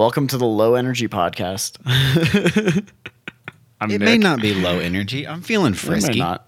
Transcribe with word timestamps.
Welcome 0.00 0.28
to 0.28 0.38
the 0.38 0.46
Low 0.46 0.76
Energy 0.76 1.08
Podcast. 1.08 1.76
I'm 3.82 3.90
It 3.90 4.00
may 4.00 4.16
not 4.16 4.40
be 4.40 4.54
low 4.54 4.78
energy. 4.78 5.28
I'm 5.28 5.42
feeling 5.42 5.74
It 5.74 5.82
may 5.84 5.88
frisky. 6.00 6.18
not. 6.20 6.46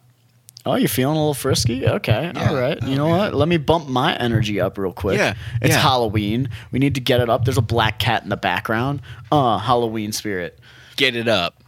Oh, 0.65 0.77
you're 0.77 0.89
feeling 0.89 1.17
a 1.17 1.19
little 1.19 1.35
frisky? 1.35 1.87
Okay. 1.87 2.33
Yeah. 2.35 2.49
All 2.49 2.57
right. 2.57 2.83
You 2.83 2.97
know 2.97 3.09
yeah. 3.09 3.19
what? 3.19 3.35
Let 3.35 3.49
me 3.49 3.59
bump 3.59 3.89
my 3.91 4.17
energy 4.17 4.59
up 4.59 4.79
real 4.79 4.95
quick. 4.95 5.19
Yeah. 5.19 5.35
It's 5.61 5.75
Yeah. 5.75 5.83
Halloween. 5.83 6.49
We 6.71 6.79
need 6.79 6.95
to 6.95 7.03
get 7.03 7.21
it 7.21 7.29
up. 7.29 7.45
There's 7.45 7.59
a 7.59 7.63
black 7.63 7.99
cat 7.99 8.23
in 8.23 8.31
the 8.31 8.39
background. 8.39 9.03
Uh, 9.31 9.59
Halloween 9.59 10.13
spirit. 10.13 10.59
Get 10.97 11.15
it 11.15 11.29
up. 11.29 11.63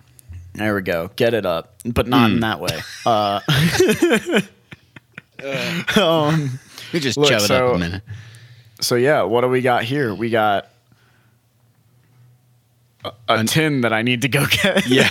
There 0.54 0.74
we 0.74 0.80
go. 0.80 1.10
Get 1.16 1.34
it 1.34 1.44
up, 1.44 1.74
but 1.84 2.08
not 2.08 2.30
Hmm. 2.30 2.36
in 2.36 2.40
that 2.40 2.60
way. 2.60 2.80
Uh, 5.44 6.00
um, 6.00 6.58
We 6.94 7.00
just 7.00 7.18
Look, 7.18 7.28
chub 7.28 7.42
it 7.42 7.46
so- 7.48 7.68
up 7.68 7.74
a 7.74 7.78
minute. 7.78 8.02
so 8.80 8.94
yeah, 8.94 9.20
what 9.24 9.42
do 9.42 9.48
we 9.48 9.60
got 9.60 9.84
here? 9.84 10.14
We 10.14 10.30
got 10.30 10.68
a, 13.04 13.12
a 13.28 13.44
tin 13.44 13.82
that 13.82 13.92
I 13.92 14.02
need 14.02 14.22
to 14.22 14.28
go 14.28 14.46
get. 14.62 14.86
Yeah. 14.86 15.10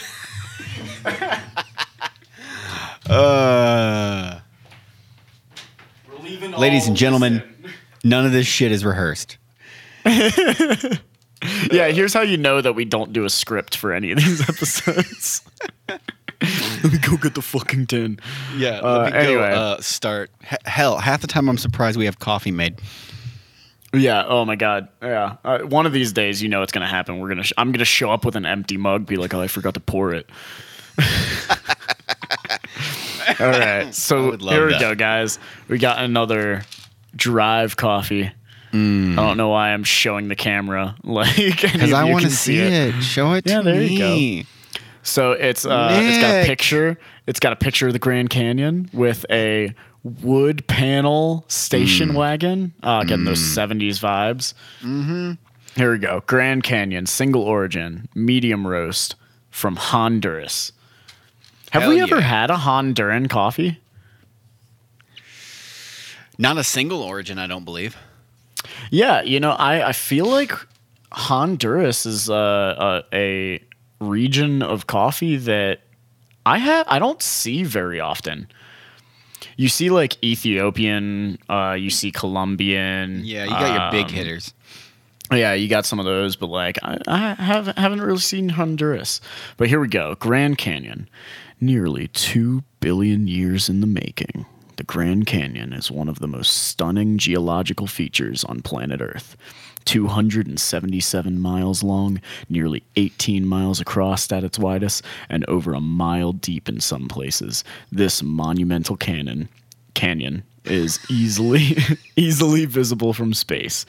uh, 3.09 4.39
ladies 6.57 6.87
and 6.87 6.95
gentlemen, 6.97 7.43
none 8.03 8.25
of 8.25 8.31
this 8.31 8.47
shit 8.47 8.71
is 8.71 8.83
rehearsed. 8.85 9.37
Yeah, 11.73 11.89
here's 11.89 12.13
how 12.13 12.21
you 12.21 12.37
know 12.37 12.61
that 12.61 12.71
we 12.71 12.85
don't 12.85 13.11
do 13.11 13.25
a 13.25 13.29
script 13.29 13.75
for 13.75 13.91
any 13.91 14.11
of 14.13 14.17
these 14.17 14.39
episodes. 14.47 15.41
Let 15.89 15.99
me 16.89 16.97
go 16.99 17.17
get 17.17 17.35
the 17.35 17.41
fucking 17.41 17.87
tin. 17.87 18.17
Yeah. 18.55 18.79
Uh, 18.79 18.99
let 19.03 19.11
me 19.13 19.19
anyway. 19.19 19.51
uh, 19.51 19.81
start. 19.81 20.31
H- 20.49 20.59
hell, 20.63 20.99
half 20.99 21.19
the 21.19 21.27
time 21.27 21.49
I'm 21.49 21.57
surprised 21.57 21.97
we 21.97 22.05
have 22.05 22.19
coffee 22.19 22.51
made. 22.51 22.79
Yeah. 23.93 24.25
Oh 24.27 24.43
my 24.45 24.55
god. 24.55 24.87
Yeah. 25.01 25.35
Uh, 25.45 25.59
one 25.59 25.85
of 25.85 25.93
these 25.93 26.13
days, 26.13 26.41
you 26.41 26.49
know 26.49 26.59
what's 26.61 26.71
gonna 26.71 26.87
happen. 26.87 27.19
We're 27.19 27.29
gonna. 27.29 27.43
Sh- 27.43 27.53
I'm 27.57 27.71
gonna 27.71 27.85
show 27.85 28.09
up 28.11 28.25
with 28.25 28.35
an 28.35 28.45
empty 28.45 28.77
mug. 28.77 29.05
Be 29.05 29.17
like, 29.17 29.33
oh, 29.33 29.41
I 29.41 29.47
forgot 29.47 29.73
to 29.75 29.79
pour 29.79 30.13
it. 30.13 30.29
All 33.39 33.47
right. 33.49 33.93
So 33.93 34.37
here 34.37 34.65
we 34.67 34.73
that. 34.73 34.81
go, 34.81 34.95
guys. 34.95 35.39
We 35.67 35.77
got 35.77 35.99
another 36.03 36.63
drive 37.15 37.75
coffee. 37.77 38.31
Mm. 38.71 39.13
I 39.13 39.15
don't 39.27 39.37
know 39.37 39.49
why 39.49 39.69
I'm 39.69 39.83
showing 39.83 40.27
the 40.27 40.35
camera. 40.35 40.95
Like, 41.03 41.35
Because 41.35 41.93
I 41.93 42.05
want 42.05 42.25
to 42.25 42.31
see 42.31 42.57
it. 42.57 43.01
Show 43.03 43.33
it 43.33 43.45
Yeah, 43.45 43.57
to 43.59 43.63
there 43.63 43.81
you 43.83 44.43
go. 44.43 44.49
So 45.03 45.33
it's 45.33 45.65
uh, 45.65 45.89
it's 46.01 46.21
got 46.21 46.43
a 46.43 46.45
picture. 46.45 46.97
It's 47.27 47.39
got 47.39 47.53
a 47.53 47.57
picture 47.57 47.87
of 47.87 47.93
the 47.93 47.99
Grand 47.99 48.29
Canyon 48.29 48.89
with 48.93 49.25
a 49.29 49.73
wood 50.03 50.65
panel 50.67 51.45
station 51.47 52.09
Mm. 52.09 52.15
wagon. 52.15 52.73
Uh, 52.81 53.03
getting 53.03 53.25
those 53.25 53.39
'70s 53.39 53.99
vibes. 53.99 54.53
Mm-hmm. 54.81 55.33
Here 55.75 55.91
we 55.91 55.97
go. 55.97 56.21
Grand 56.25 56.63
Canyon, 56.63 57.05
single 57.05 57.41
origin, 57.43 58.07
medium 58.15 58.65
roast 58.67 59.15
from 59.51 59.75
Honduras. 59.75 60.71
Have 61.71 61.83
Hell 61.83 61.91
we 61.91 62.01
ever 62.01 62.17
yeah. 62.19 62.21
had 62.21 62.51
a 62.51 62.55
Honduran 62.55 63.29
coffee? 63.29 63.79
Not 66.37 66.57
a 66.57 66.63
single 66.63 67.01
origin, 67.01 67.37
I 67.39 67.47
don't 67.47 67.65
believe. 67.65 67.95
Yeah, 68.89 69.21
you 69.21 69.39
know, 69.39 69.51
I, 69.51 69.89
I 69.89 69.91
feel 69.91 70.25
like 70.25 70.51
Honduras 71.11 72.05
is 72.05 72.29
uh, 72.29 73.03
a, 73.13 73.15
a 73.15 73.63
region 74.03 74.61
of 74.61 74.87
coffee 74.87 75.37
that 75.37 75.81
I 76.45 76.57
have 76.57 76.85
I 76.89 76.99
don't 76.99 77.21
see 77.21 77.63
very 77.63 77.99
often. 77.99 78.47
You 79.57 79.69
see 79.69 79.89
like 79.89 80.23
Ethiopian, 80.23 81.37
uh, 81.49 81.75
you 81.79 81.89
see 81.89 82.11
Colombian. 82.11 83.21
Yeah, 83.23 83.43
you 83.43 83.49
got 83.49 83.81
your 83.81 83.91
big 83.91 84.09
um, 84.09 84.15
hitters. 84.15 84.53
Yeah, 85.31 85.53
you 85.53 85.67
got 85.67 85.85
some 85.85 85.99
of 85.99 86.05
those, 86.05 86.35
but 86.35 86.47
like 86.47 86.77
I, 86.83 86.97
I 87.07 87.17
haven't 87.35 87.77
haven't 87.77 88.01
really 88.01 88.19
seen 88.19 88.49
Honduras. 88.49 89.21
But 89.57 89.69
here 89.69 89.79
we 89.79 89.87
go, 89.87 90.15
Grand 90.15 90.57
Canyon, 90.57 91.09
nearly 91.61 92.07
two 92.09 92.63
billion 92.79 93.27
years 93.27 93.69
in 93.69 93.81
the 93.81 93.87
making. 93.87 94.45
The 94.75 94.83
Grand 94.83 95.27
Canyon 95.27 95.71
is 95.71 95.91
one 95.91 96.09
of 96.09 96.19
the 96.19 96.27
most 96.27 96.51
stunning 96.51 97.17
geological 97.17 97.85
features 97.85 98.43
on 98.43 98.61
planet 98.61 99.01
Earth. 99.01 99.37
277 99.85 101.39
miles 101.39 101.83
long, 101.83 102.21
nearly 102.49 102.83
18 102.95 103.45
miles 103.45 103.79
across 103.79 104.31
at 104.31 104.43
its 104.43 104.57
widest, 104.57 105.03
and 105.29 105.45
over 105.47 105.73
a 105.73 105.81
mile 105.81 106.33
deep 106.33 106.69
in 106.69 106.79
some 106.79 107.07
places. 107.07 107.63
This 107.91 108.23
monumental 108.23 108.97
canyon 108.97 109.49
canyon 109.93 110.43
is 110.65 110.99
easily 111.09 111.77
easily 112.15 112.65
visible 112.65 113.13
from 113.13 113.33
space. 113.33 113.85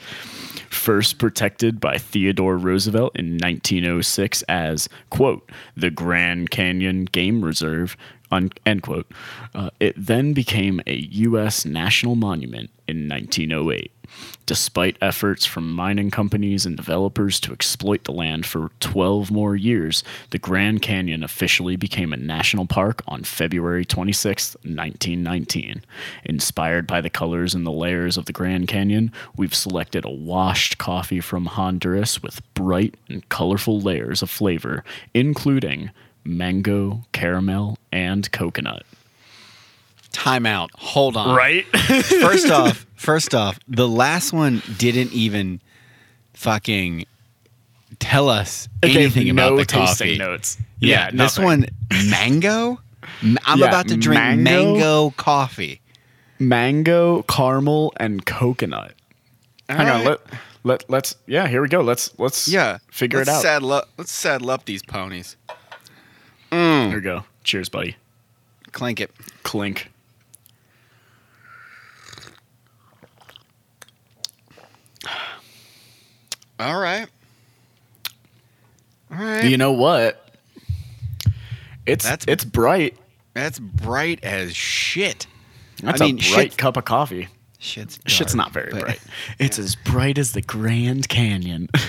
First 0.69 1.19
protected 1.19 1.79
by 1.79 1.97
Theodore 1.97 2.57
Roosevelt 2.57 3.15
in 3.15 3.37
1906 3.37 4.41
as 4.43 4.89
quote 5.09 5.49
the 5.75 5.89
Grand 5.89 6.51
Canyon 6.51 7.05
Game 7.05 7.43
Reserve 7.43 7.95
end 8.31 8.81
quote. 8.81 9.11
Uh, 9.53 9.69
it 9.79 9.93
then 9.97 10.33
became 10.33 10.81
a 10.87 10.95
U.S. 10.95 11.65
national 11.65 12.15
monument 12.15 12.69
in 12.87 13.07
1908. 13.09 13.91
Despite 14.45 14.97
efforts 15.01 15.45
from 15.45 15.71
mining 15.71 16.11
companies 16.11 16.65
and 16.65 16.77
developers 16.77 17.39
to 17.41 17.51
exploit 17.51 18.03
the 18.03 18.11
land 18.11 18.45
for 18.45 18.69
12 18.79 19.31
more 19.31 19.55
years, 19.55 20.03
the 20.29 20.37
Grand 20.37 20.81
Canyon 20.81 21.23
officially 21.23 21.75
became 21.75 22.13
a 22.13 22.17
national 22.17 22.67
park 22.67 23.01
on 23.07 23.23
February 23.23 23.85
26, 23.85 24.55
1919. 24.57 25.81
Inspired 26.25 26.85
by 26.85 27.01
the 27.01 27.09
colors 27.09 27.55
and 27.55 27.65
the 27.65 27.71
layers 27.71 28.17
of 28.17 28.25
the 28.25 28.33
Grand 28.33 28.67
Canyon, 28.67 29.11
we've 29.35 29.55
selected 29.55 30.05
a 30.05 30.09
washed 30.09 30.77
coffee 30.77 31.19
from 31.19 31.45
Honduras 31.45 32.21
with 32.21 32.41
bright 32.53 32.95
and 33.09 33.27
colorful 33.29 33.81
layers 33.81 34.21
of 34.21 34.29
flavor, 34.29 34.83
including 35.13 35.89
mango, 36.25 37.03
caramel, 37.13 37.77
and 37.91 38.29
coconut. 38.31 38.83
Time 40.11 40.45
out. 40.45 40.71
Hold 40.75 41.17
on. 41.17 41.35
Right? 41.35 41.65
first 41.77 42.49
off, 42.51 42.85
first 42.95 43.35
off, 43.35 43.59
the 43.67 43.87
last 43.87 44.33
one 44.33 44.61
didn't 44.77 45.11
even 45.13 45.61
fucking 46.33 47.05
tell 47.99 48.29
us 48.29 48.67
anything 48.83 49.29
about 49.29 49.51
no 49.51 49.57
the 49.57 49.65
tasting 49.65 50.07
coffee. 50.07 50.17
notes. 50.17 50.57
Yeah, 50.79 51.11
this 51.11 51.37
one 51.39 51.65
mango. 52.09 52.79
I'm 53.45 53.59
Yeah, 53.59 53.67
about 53.67 53.87
to 53.89 53.97
drink 53.97 54.19
mango? 54.19 54.43
mango, 54.73 55.09
coffee. 55.11 55.81
mango, 56.39 57.21
caramel, 57.23 57.93
and 57.97 58.25
coconut. 58.25 58.93
Hang 59.69 59.89
on, 59.89 60.03
let 60.05 60.19
let 60.63 60.89
let's 60.89 61.15
yeah, 61.27 61.47
here 61.47 61.61
we 61.61 61.67
go. 61.67 61.81
Let's 61.81 62.17
let's 62.19 62.47
Yeah, 62.47 62.77
figure 62.91 63.19
let's 63.19 63.29
it 63.29 63.35
out. 63.35 63.41
Saddle 63.41 63.71
up, 63.73 63.89
let's 63.97 64.11
saddle 64.11 64.49
up 64.51 64.65
these 64.65 64.83
ponies. 64.83 65.35
Mm. 66.51 66.87
Here 66.87 66.95
we 66.97 67.01
go. 67.01 67.23
Cheers, 67.43 67.69
buddy. 67.69 67.95
Clank 68.71 68.99
it. 69.01 69.11
Clink. 69.43 69.89
All 76.59 76.79
right. 76.79 77.07
All 79.11 79.17
right. 79.17 79.45
You 79.45 79.57
know 79.57 79.71
what? 79.73 80.21
It's 81.85 82.05
That's- 82.05 82.25
it's 82.27 82.43
bright. 82.45 82.97
That's 83.33 83.59
bright 83.59 84.23
as 84.23 84.55
shit. 84.55 85.27
That's 85.83 86.01
I 86.01 86.05
mean, 86.05 86.19
a 86.19 86.33
bright 86.33 86.57
cup 86.57 86.77
of 86.77 86.85
coffee. 86.85 87.27
Shit's 87.59 87.99
Shit's 88.07 88.35
not 88.35 88.51
very 88.51 88.71
bright. 88.71 88.99
It's 89.39 89.59
as 89.59 89.75
bright 89.75 90.17
as 90.17 90.31
the 90.31 90.41
Grand 90.41 91.09
Canyon. 91.09 91.69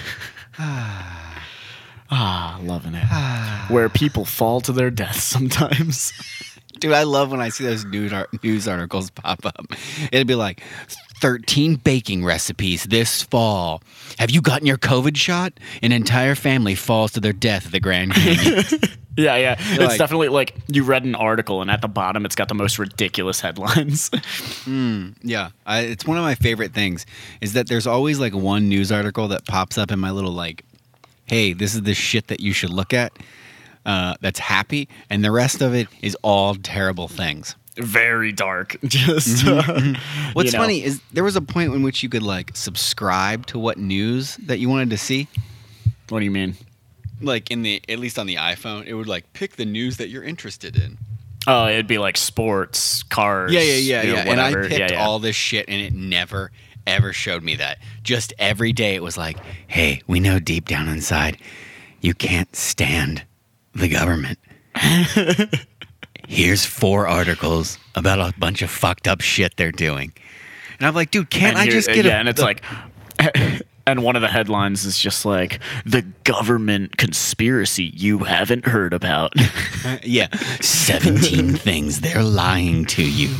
ah, 2.10 2.58
loving 2.62 2.94
it. 2.94 3.06
Where 3.72 3.88
people 3.88 4.24
fall 4.24 4.60
to 4.62 4.72
their 4.72 4.90
deaths 4.90 5.22
sometimes. 5.24 6.12
Dude, 6.80 6.92
I 6.92 7.04
love 7.04 7.30
when 7.30 7.40
I 7.40 7.48
see 7.48 7.64
those 7.64 7.86
news, 7.86 8.12
ar- 8.12 8.28
news 8.42 8.68
articles 8.68 9.08
pop 9.10 9.46
up. 9.46 9.64
It'd 10.12 10.26
be 10.26 10.34
like 10.34 10.62
13 11.22 11.76
baking 11.76 12.22
recipes 12.22 12.84
this 12.84 13.22
fall. 13.22 13.82
Have 14.18 14.30
you 14.30 14.42
gotten 14.42 14.66
your 14.66 14.76
COVID 14.76 15.16
shot? 15.16 15.54
An 15.82 15.90
entire 15.92 16.34
family 16.34 16.74
falls 16.74 17.12
to 17.12 17.20
their 17.20 17.32
death 17.32 17.64
at 17.66 17.72
the 17.72 17.80
Grand 17.80 18.12
Canyon. 18.14 18.62
yeah, 19.16 19.36
yeah. 19.36 19.56
It's 19.58 19.78
like- 19.78 19.96
definitely 19.98 20.28
like 20.28 20.54
you 20.68 20.82
read 20.84 21.04
an 21.04 21.14
article 21.14 21.62
and 21.62 21.70
at 21.70 21.80
the 21.80 21.88
bottom 21.88 22.26
it's 22.26 22.34
got 22.36 22.48
the 22.48 22.54
most 22.54 22.78
ridiculous 22.78 23.40
headlines. 23.40 24.10
yeah, 25.22 25.48
I, 25.64 25.80
it's 25.80 26.04
one 26.04 26.18
of 26.18 26.24
my 26.24 26.34
favorite 26.34 26.74
things 26.74 27.06
is 27.40 27.54
that 27.54 27.68
there's 27.68 27.86
always 27.86 28.20
like 28.20 28.34
one 28.34 28.68
news 28.68 28.92
article 28.92 29.28
that 29.28 29.46
pops 29.46 29.78
up 29.78 29.90
in 29.90 29.98
my 29.98 30.10
little 30.10 30.32
like, 30.32 30.62
hey, 31.26 31.52
this 31.52 31.74
is 31.74 31.82
the 31.82 31.94
shit 31.94 32.28
that 32.28 32.40
you 32.40 32.52
should 32.52 32.70
look 32.70 32.92
at. 32.92 33.12
Uh, 33.84 34.14
that's 34.20 34.40
happy, 34.40 34.88
and 35.10 35.24
the 35.24 35.30
rest 35.30 35.62
of 35.62 35.74
it 35.74 35.86
is 36.02 36.16
all 36.22 36.56
terrible 36.56 37.06
things. 37.06 37.54
Very 37.76 38.32
dark. 38.32 38.76
Just 38.84 39.46
uh, 39.46 39.62
What's 40.32 40.52
you 40.52 40.58
know. 40.58 40.64
funny 40.64 40.82
is 40.82 41.00
there 41.12 41.22
was 41.22 41.36
a 41.36 41.42
point 41.42 41.72
in 41.72 41.82
which 41.82 42.02
you 42.02 42.08
could 42.08 42.22
like 42.22 42.56
subscribe 42.56 43.46
to 43.46 43.58
what 43.58 43.78
news 43.78 44.36
that 44.38 44.58
you 44.58 44.68
wanted 44.68 44.90
to 44.90 44.98
see. 44.98 45.28
What 46.08 46.20
do 46.20 46.24
you 46.24 46.30
mean? 46.30 46.56
like 47.20 47.50
in 47.50 47.62
the 47.62 47.82
at 47.88 47.98
least 47.98 48.18
on 48.18 48.26
the 48.26 48.36
iPhone, 48.36 48.86
it 48.86 48.94
would 48.94 49.08
like 49.08 49.32
pick 49.32 49.56
the 49.56 49.64
news 49.64 49.96
that 49.98 50.08
you're 50.08 50.24
interested 50.24 50.76
in. 50.76 50.98
Oh, 51.46 51.68
it'd 51.68 51.86
be 51.86 51.98
like 51.98 52.16
sports, 52.16 53.02
cars. 53.04 53.52
Yeah, 53.52 53.60
yeah, 53.60 53.74
yeah, 53.74 54.02
you 54.02 54.08
know, 54.08 54.16
yeah. 54.16 54.30
And 54.30 54.40
I 54.40 54.50
whatever. 54.50 54.68
picked 54.68 54.80
yeah, 54.80 54.92
yeah. 54.92 55.04
all 55.04 55.18
this 55.18 55.36
shit, 55.36 55.66
and 55.68 55.80
it 55.80 55.92
never, 55.92 56.50
ever 56.86 57.12
showed 57.12 57.42
me 57.42 57.56
that. 57.56 57.78
Just 58.02 58.32
every 58.38 58.72
day 58.72 58.94
it 58.94 59.02
was 59.02 59.16
like, 59.16 59.36
hey, 59.66 60.02
we 60.06 60.20
know 60.20 60.38
deep 60.38 60.66
down 60.66 60.88
inside 60.88 61.38
you 62.00 62.14
can't 62.14 62.54
stand 62.54 63.24
the 63.74 63.88
government. 63.88 64.38
Here's 66.28 66.64
four 66.64 67.06
articles 67.08 67.78
about 67.94 68.20
a 68.20 68.38
bunch 68.38 68.62
of 68.62 68.70
fucked 68.70 69.08
up 69.08 69.20
shit 69.20 69.56
they're 69.56 69.72
doing. 69.72 70.12
And 70.78 70.86
I'm 70.86 70.94
like, 70.94 71.10
dude, 71.10 71.30
can't 71.30 71.56
And 71.56 71.68
I 71.68 71.72
just 71.72 71.88
uh, 71.88 71.94
get 71.94 72.04
yeah, 72.04 72.16
a 72.16 72.20
and 72.20 72.28
it's 72.28 72.38
the- 72.40 72.44
like 72.44 72.62
and 73.86 74.02
one 74.02 74.14
of 74.16 74.22
the 74.22 74.28
headlines 74.28 74.84
is 74.84 74.98
just 74.98 75.24
like 75.24 75.60
the 75.84 76.02
government 76.24 76.96
conspiracy 76.96 77.90
you 77.94 78.18
haven't 78.18 78.66
heard 78.66 78.92
about. 78.92 79.32
yeah, 80.04 80.28
17 80.60 81.54
things 81.54 82.00
they're 82.00 82.22
lying 82.22 82.84
to 82.86 83.02
you. 83.02 83.34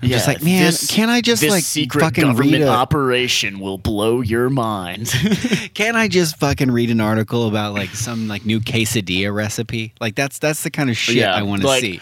I'm 0.00 0.08
just 0.08 0.28
like, 0.28 0.42
man, 0.44 0.64
this- 0.66 0.88
can't 0.90 1.10
I 1.10 1.20
just 1.20 1.42
like 1.42 1.64
secret 1.64 2.00
fucking 2.02 2.22
government 2.24 2.52
read 2.52 2.62
a, 2.62 2.68
operation 2.68 3.58
will 3.58 3.78
blow 3.78 4.20
your 4.20 4.48
mind. 4.48 5.08
Can't 5.74 5.96
I 5.96 6.06
just 6.06 6.36
fucking 6.36 6.70
read 6.70 6.90
an 6.90 7.00
article 7.00 7.48
about 7.48 7.74
like 7.74 7.90
some 7.90 8.28
like 8.28 8.46
new 8.46 8.60
quesadilla 8.60 9.34
recipe? 9.34 9.92
Like 10.00 10.14
that's 10.14 10.38
that's 10.38 10.62
the 10.62 10.70
kind 10.70 10.88
of 10.88 10.96
shit 10.96 11.16
Yeah, 11.16 11.34
I 11.34 11.42
want 11.42 11.62
to 11.62 11.66
like- 11.66 11.80
see. 11.80 12.00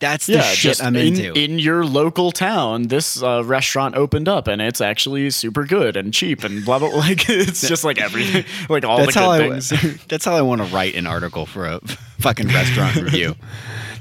That's 0.00 0.26
the 0.26 0.34
yeah, 0.34 0.42
shit 0.42 0.80
I'm 0.80 0.94
in, 0.94 1.08
into. 1.16 1.32
in 1.36 1.58
your 1.58 1.84
local 1.84 2.30
town, 2.30 2.84
this 2.84 3.20
uh, 3.20 3.42
restaurant 3.44 3.96
opened 3.96 4.28
up 4.28 4.46
and 4.46 4.62
it's 4.62 4.80
actually 4.80 5.28
super 5.30 5.64
good 5.64 5.96
and 5.96 6.14
cheap 6.14 6.44
and 6.44 6.64
blah 6.64 6.78
blah. 6.78 6.90
Like 6.96 7.28
it's 7.28 7.66
just 7.66 7.82
like 7.82 8.00
everything, 8.00 8.44
like 8.68 8.84
all 8.84 8.98
that's 8.98 9.14
the 9.14 9.20
how 9.20 9.36
good 9.36 9.50
I. 9.54 9.58
things. 9.60 10.04
That's 10.06 10.24
how 10.24 10.36
I 10.36 10.42
want 10.42 10.60
to 10.60 10.68
write 10.68 10.94
an 10.94 11.08
article 11.08 11.46
for 11.46 11.66
a 11.66 11.80
fucking 12.20 12.46
restaurant 12.46 12.94
review. 12.94 13.34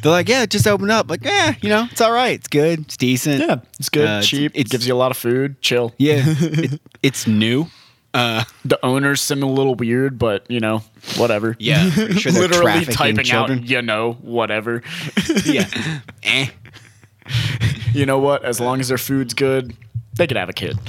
They're 0.01 0.11
like, 0.11 0.29
yeah, 0.29 0.43
it 0.43 0.49
just 0.49 0.67
opened 0.67 0.91
up. 0.91 1.09
Like, 1.09 1.23
yeah, 1.23 1.55
you 1.61 1.69
know, 1.69 1.87
it's 1.91 2.01
all 2.01 2.11
right. 2.11 2.33
It's 2.35 2.47
good. 2.47 2.79
It's 2.81 2.97
decent. 2.97 3.41
yeah, 3.41 3.57
it's 3.79 3.89
good, 3.89 4.07
Uh, 4.07 4.21
cheap. 4.21 4.51
it's- 4.53 4.65
it 4.65 4.69
gives 4.69 4.87
you 4.87 4.93
a 4.93 4.97
lot 4.97 5.11
of 5.11 5.17
food. 5.17 5.61
Chill. 5.61 5.93
Yeah, 5.97 6.23
it, 6.25 6.79
it's 7.03 7.27
new. 7.27 7.67
Uh, 8.13 8.43
The 8.65 8.83
owners 8.85 9.21
seem 9.21 9.43
a 9.43 9.51
little 9.51 9.75
weird, 9.75 10.17
but 10.17 10.49
you 10.49 10.59
know, 10.59 10.81
whatever. 11.17 11.55
Yeah, 11.59 11.89
sure 11.89 12.31
literally 12.31 12.85
typing 12.85 13.23
children. 13.25 13.59
out, 13.59 13.65
you 13.69 13.81
know, 13.81 14.13
whatever. 14.21 14.81
yeah. 15.45 15.67
eh. 16.23 16.47
you 17.93 18.05
know 18.05 18.17
what? 18.19 18.43
As 18.45 18.59
long 18.59 18.79
as 18.79 18.87
their 18.87 18.97
food's 18.97 19.33
good, 19.33 19.75
they 20.15 20.25
could 20.25 20.37
have 20.37 20.49
a 20.49 20.53
kid. 20.53 20.79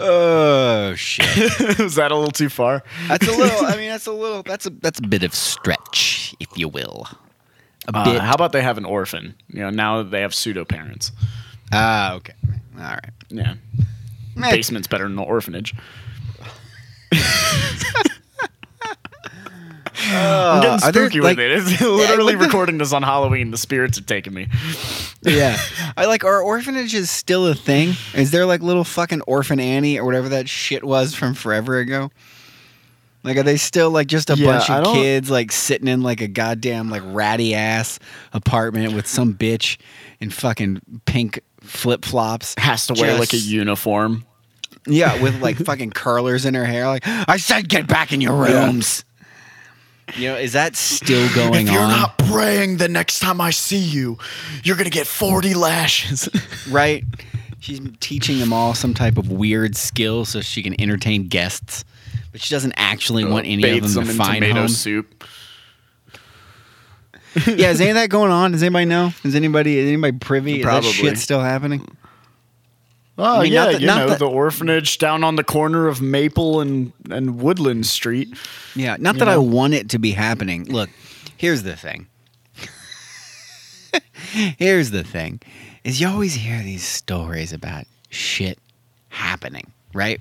Oh 0.00 0.94
shit. 0.94 1.26
Is 1.80 1.96
that 1.96 2.10
a 2.12 2.16
little 2.16 2.30
too 2.30 2.48
far? 2.48 2.82
That's 3.08 3.26
a 3.26 3.32
little. 3.32 3.66
I 3.66 3.76
mean, 3.76 3.88
that's 3.90 4.06
a 4.06 4.12
little. 4.12 4.42
That's 4.42 4.66
a 4.66 4.70
that's 4.70 4.98
a 4.98 5.02
bit 5.02 5.22
of 5.22 5.34
stretch, 5.34 6.34
if 6.40 6.48
you 6.56 6.68
will. 6.68 7.06
A 7.88 7.96
Uh, 7.96 8.04
bit. 8.04 8.20
how 8.22 8.34
about 8.34 8.52
they 8.52 8.62
have 8.62 8.78
an 8.78 8.84
orphan? 8.84 9.34
You 9.48 9.60
know, 9.60 9.70
now 9.70 10.02
that 10.02 10.10
they 10.10 10.20
have 10.20 10.34
pseudo 10.34 10.64
parents. 10.64 11.10
Ah, 11.72 12.14
okay. 12.14 12.34
All 12.76 12.82
right. 12.84 13.10
Yeah, 13.28 13.54
Meh. 14.36 14.50
basement's 14.50 14.86
better 14.88 15.04
than 15.04 15.16
the 15.16 15.22
orphanage. 15.22 15.74
I'm 20.10 20.60
getting 20.62 20.70
Uh, 20.70 20.78
are 20.82 20.92
there, 20.92 21.04
spooky 21.06 21.20
like- 21.20 21.36
with 21.36 21.44
it. 21.46 21.52
It's 21.52 21.80
literally 21.80 22.34
what 22.36 22.40
the- 22.40 22.46
recording 22.46 22.78
this 22.78 22.92
on 22.92 23.02
Halloween. 23.02 23.50
The 23.50 23.58
spirits 23.58 23.98
have 23.98 24.06
taken 24.06 24.34
me. 24.34 24.48
Yeah. 25.22 25.58
I 25.96 26.06
like. 26.06 26.22
Are 26.22 26.40
orphanages 26.40 27.10
still 27.10 27.48
a 27.48 27.54
thing? 27.54 27.94
Is 28.14 28.30
there 28.30 28.46
like 28.46 28.62
little 28.62 28.84
fucking 28.84 29.22
orphan 29.22 29.58
Annie 29.58 29.98
or 29.98 30.04
whatever 30.04 30.28
that 30.28 30.48
shit 30.48 30.84
was 30.84 31.12
from 31.12 31.34
forever 31.34 31.78
ago? 31.78 32.10
Like, 33.24 33.36
are 33.36 33.42
they 33.42 33.56
still 33.56 33.90
like 33.90 34.06
just 34.06 34.30
a 34.30 34.36
Yeah, 34.36 34.46
bunch 34.52 34.70
I 34.70 34.78
of 34.78 34.84
don't- 34.84 34.94
kids 34.94 35.28
like 35.28 35.50
sitting 35.50 35.88
in 35.88 36.02
like 36.02 36.20
a 36.20 36.28
goddamn 36.28 36.88
like 36.88 37.02
ratty 37.04 37.52
ass 37.56 37.98
apartment 38.32 38.92
with 38.94 39.08
some 39.08 39.34
bitch 39.34 39.76
in 40.20 40.30
fucking 40.30 40.80
pink 41.04 41.40
flip 41.62 42.04
flops? 42.04 42.54
Has 42.56 42.86
to 42.86 42.94
wear 42.94 43.18
like 43.18 43.32
a 43.32 43.36
uniform. 43.38 44.24
Yeah, 44.86 45.20
with 45.20 45.42
like 45.42 45.56
fucking 45.56 45.90
curlers 45.90 46.46
in 46.46 46.54
her 46.54 46.64
hair. 46.64 46.86
Like, 46.86 47.02
I 47.06 47.38
said, 47.38 47.68
get 47.68 47.88
back 47.88 48.12
in 48.12 48.20
your 48.20 48.34
rooms. 48.36 49.04
You 50.16 50.28
know, 50.28 50.36
is 50.36 50.52
that 50.54 50.76
still 50.76 51.28
going 51.34 51.68
on? 51.68 51.68
if 51.68 51.72
you're 51.72 51.82
on? 51.82 51.90
not 51.90 52.18
praying 52.18 52.78
the 52.78 52.88
next 52.88 53.20
time 53.20 53.40
I 53.40 53.50
see 53.50 53.78
you, 53.78 54.18
you're 54.64 54.76
gonna 54.76 54.90
get 54.90 55.06
40 55.06 55.54
lashes. 55.54 56.28
right? 56.70 57.04
She's 57.60 57.80
teaching 58.00 58.38
them 58.38 58.52
all 58.52 58.74
some 58.74 58.94
type 58.94 59.18
of 59.18 59.30
weird 59.30 59.76
skill 59.76 60.24
so 60.24 60.40
she 60.40 60.62
can 60.62 60.80
entertain 60.80 61.28
guests, 61.28 61.84
but 62.32 62.40
she 62.40 62.54
doesn't 62.54 62.72
actually 62.76 63.24
want 63.24 63.46
any 63.46 63.62
of 63.78 63.82
them 63.82 63.88
to 63.90 63.94
them 64.00 64.10
in 64.10 64.16
find 64.16 64.34
tomato 64.36 64.60
homes. 64.60 64.78
soup. 64.78 65.24
yeah, 67.46 67.70
is 67.70 67.80
any 67.80 67.90
of 67.90 67.96
that 67.96 68.08
going 68.10 68.30
on? 68.30 68.52
Does 68.52 68.62
anybody 68.62 68.86
know? 68.86 69.12
Is 69.24 69.34
anybody 69.34 69.76
is 69.78 69.88
anybody 69.88 70.16
privy? 70.18 70.62
Probably. 70.62 70.88
Is 70.88 70.94
Probably. 70.96 71.10
that 71.10 71.16
shit 71.16 71.22
still 71.22 71.40
happening? 71.40 71.86
Oh 73.20 73.40
I 73.40 73.42
mean, 73.42 73.52
yeah, 73.52 73.64
that- 73.66 73.80
you 73.80 73.86
know 73.88 74.08
that- 74.10 74.18
the 74.20 74.28
orphanage 74.28 74.98
down 74.98 75.24
on 75.24 75.34
the 75.36 75.42
corner 75.44 75.88
of 75.88 76.00
Maple 76.00 76.60
and 76.60 76.92
and 77.10 77.40
Woodland 77.40 77.86
Street. 77.86 78.28
Yeah, 78.76 78.96
not 78.98 79.18
that 79.18 79.28
I 79.28 79.36
want 79.38 79.74
it 79.74 79.88
to 79.90 79.98
be 79.98 80.12
happening. 80.12 80.64
Look, 80.66 80.88
here's 81.36 81.62
the 81.64 81.74
thing. 81.76 82.06
here's 84.58 84.90
the 84.90 85.04
thing 85.04 85.40
is 85.84 86.00
you 86.00 86.08
always 86.08 86.34
hear 86.34 86.62
these 86.62 86.84
stories 86.84 87.52
about 87.52 87.84
shit 88.10 88.58
happening, 89.08 89.72
right? 89.94 90.20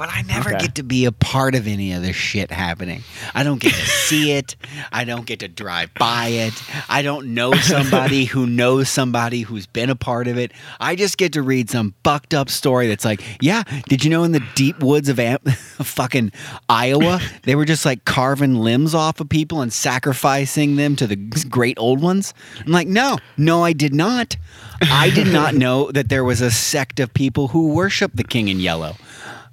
But 0.00 0.08
I 0.10 0.22
never 0.22 0.48
Okay. 0.48 0.60
get 0.60 0.76
to 0.76 0.82
be 0.82 1.04
a 1.04 1.12
part 1.12 1.54
of 1.54 1.66
any 1.66 1.92
of 1.92 2.00
this 2.00 2.16
shit 2.16 2.50
happening. 2.50 3.02
I 3.34 3.42
don't 3.42 3.60
get 3.60 3.74
to 3.74 3.84
see 4.08 4.32
it. 4.32 4.56
I 4.90 5.04
don't 5.04 5.26
get 5.26 5.40
to 5.40 5.48
drive 5.48 5.92
by 5.92 6.28
it. 6.28 6.54
I 6.88 7.02
don't 7.02 7.34
know 7.34 7.52
somebody 7.52 8.24
who 8.32 8.46
knows 8.46 8.88
somebody 8.88 9.42
who's 9.42 9.66
been 9.66 9.90
a 9.90 9.94
part 9.94 10.26
of 10.26 10.38
it. 10.38 10.52
I 10.80 10.96
just 10.96 11.18
get 11.18 11.34
to 11.34 11.42
read 11.42 11.68
some 11.68 11.92
fucked 12.02 12.32
up 12.32 12.48
story 12.48 12.86
that's 12.88 13.04
like, 13.04 13.20
yeah, 13.42 13.62
did 13.90 14.02
you 14.02 14.08
know 14.08 14.24
in 14.24 14.32
the 14.32 14.42
deep 14.54 14.82
woods 14.82 15.10
of 15.10 15.20
Am- 15.20 15.36
fucking 15.44 16.32
Iowa, 16.70 17.20
they 17.42 17.54
were 17.54 17.66
just 17.66 17.84
like 17.84 18.06
carving 18.06 18.54
limbs 18.54 18.94
off 18.94 19.20
of 19.20 19.28
people 19.28 19.60
and 19.60 19.70
sacrificing 19.70 20.76
them 20.76 20.96
to 20.96 21.06
the 21.06 21.16
great 21.50 21.78
old 21.78 22.00
ones? 22.00 22.32
I'm 22.64 22.72
like, 22.72 22.88
no, 22.88 23.18
no, 23.36 23.62
I 23.62 23.74
did 23.74 23.92
not. 23.92 24.34
I 24.80 25.10
did 25.10 25.26
not 25.26 25.54
know 25.54 25.90
that 25.92 26.08
there 26.08 26.24
was 26.24 26.40
a 26.40 26.50
sect 26.50 27.00
of 27.00 27.12
people 27.12 27.48
who 27.48 27.74
worship 27.74 28.12
the 28.14 28.24
king 28.24 28.48
in 28.48 28.60
yellow. 28.60 28.96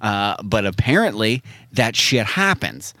Uh, 0.00 0.36
but 0.42 0.64
apparently 0.66 1.42
that 1.72 1.96
shit 1.96 2.26
happens. 2.26 2.94